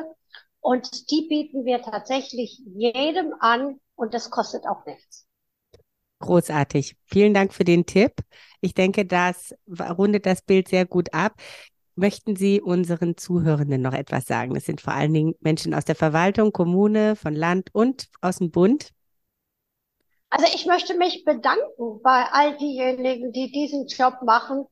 und 0.61 1.11
die 1.11 1.27
bieten 1.27 1.63
wir 1.63 1.83
tatsächlich 1.83 2.59
jedem 2.65 3.35
an 3.39 3.79
und 3.93 4.15
das 4.15 4.31
kostet 4.31 4.65
auch 4.65 4.83
nichts. 4.87 5.27
Großartig. 6.21 6.95
Vielen 7.05 7.35
Dank 7.35 7.53
für 7.53 7.65
den 7.65 7.85
Tipp. 7.85 8.13
Ich 8.61 8.73
denke, 8.73 9.05
das 9.05 9.53
rundet 9.67 10.25
das 10.25 10.41
Bild 10.41 10.69
sehr 10.69 10.87
gut 10.87 11.13
ab. 11.13 11.33
Möchten 11.99 12.35
Sie 12.35 12.61
unseren 12.61 13.17
Zuhörenden 13.17 13.81
noch 13.81 13.93
etwas 13.93 14.25
sagen? 14.25 14.53
Das 14.53 14.65
sind 14.65 14.81
vor 14.81 14.93
allen 14.93 15.13
Dingen 15.13 15.33
Menschen 15.39 15.73
aus 15.73 15.83
der 15.83 15.95
Verwaltung, 15.95 16.51
Kommune, 16.51 17.15
von 17.15 17.33
Land 17.33 17.69
und 17.73 18.07
aus 18.21 18.37
dem 18.37 18.51
Bund. 18.51 18.91
Also 20.29 20.45
ich 20.53 20.67
möchte 20.67 20.95
mich 20.95 21.23
bedanken 21.25 21.99
bei 22.03 22.25
all 22.31 22.55
diejenigen, 22.57 23.31
die 23.31 23.51
diesen 23.51 23.87
Job 23.87 24.21
machen. 24.23 24.65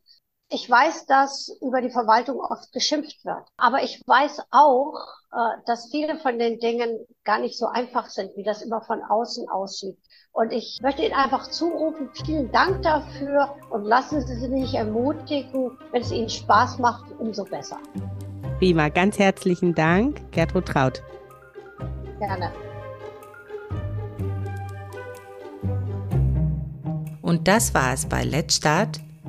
Ich 0.49 0.69
weiß, 0.69 1.07
dass 1.07 1.57
über 1.59 1.81
die 1.81 1.89
Verwaltung 1.89 2.39
oft 2.39 2.71
geschimpft 2.71 3.25
wird, 3.25 3.47
aber 3.57 3.81
ich 3.81 3.99
weiß 4.05 4.43
auch, 4.51 4.93
äh, 5.33 5.57
dass 5.65 5.89
viele 5.89 6.19
von 6.19 6.37
den 6.37 6.59
Dingen 6.59 6.99
gar 7.23 7.39
nicht 7.39 7.57
so 7.57 7.65
einfach 7.65 8.09
sind, 8.09 8.29
wie 8.37 8.43
das 8.43 8.61
immer 8.61 8.81
von 8.81 9.01
außen 9.01 9.49
aussieht. 9.49 9.97
Und 10.33 10.53
ich 10.53 10.77
möchte 10.83 11.01
Ihnen 11.01 11.15
einfach 11.15 11.49
zurufen, 11.49 12.11
vielen 12.13 12.51
Dank 12.51 12.83
dafür 12.83 13.55
und 13.71 13.85
lassen 13.85 14.21
Sie 14.21 14.35
sich 14.35 14.49
nicht 14.49 14.75
ermutigen. 14.75 15.79
Wenn 15.91 16.03
es 16.03 16.11
Ihnen 16.11 16.29
Spaß 16.29 16.77
macht, 16.77 17.11
umso 17.17 17.43
besser. 17.43 17.79
Prima, 18.59 18.89
ganz 18.89 19.17
herzlichen 19.17 19.73
Dank, 19.73 20.31
Gertrud 20.31 20.67
Traut. 20.67 21.01
Gerne. 22.19 22.51
Und 27.23 27.47
das 27.47 27.73
war 27.73 27.93
es 27.93 28.05
bei 28.05 28.23
Let's 28.23 28.57
Start, 28.57 28.99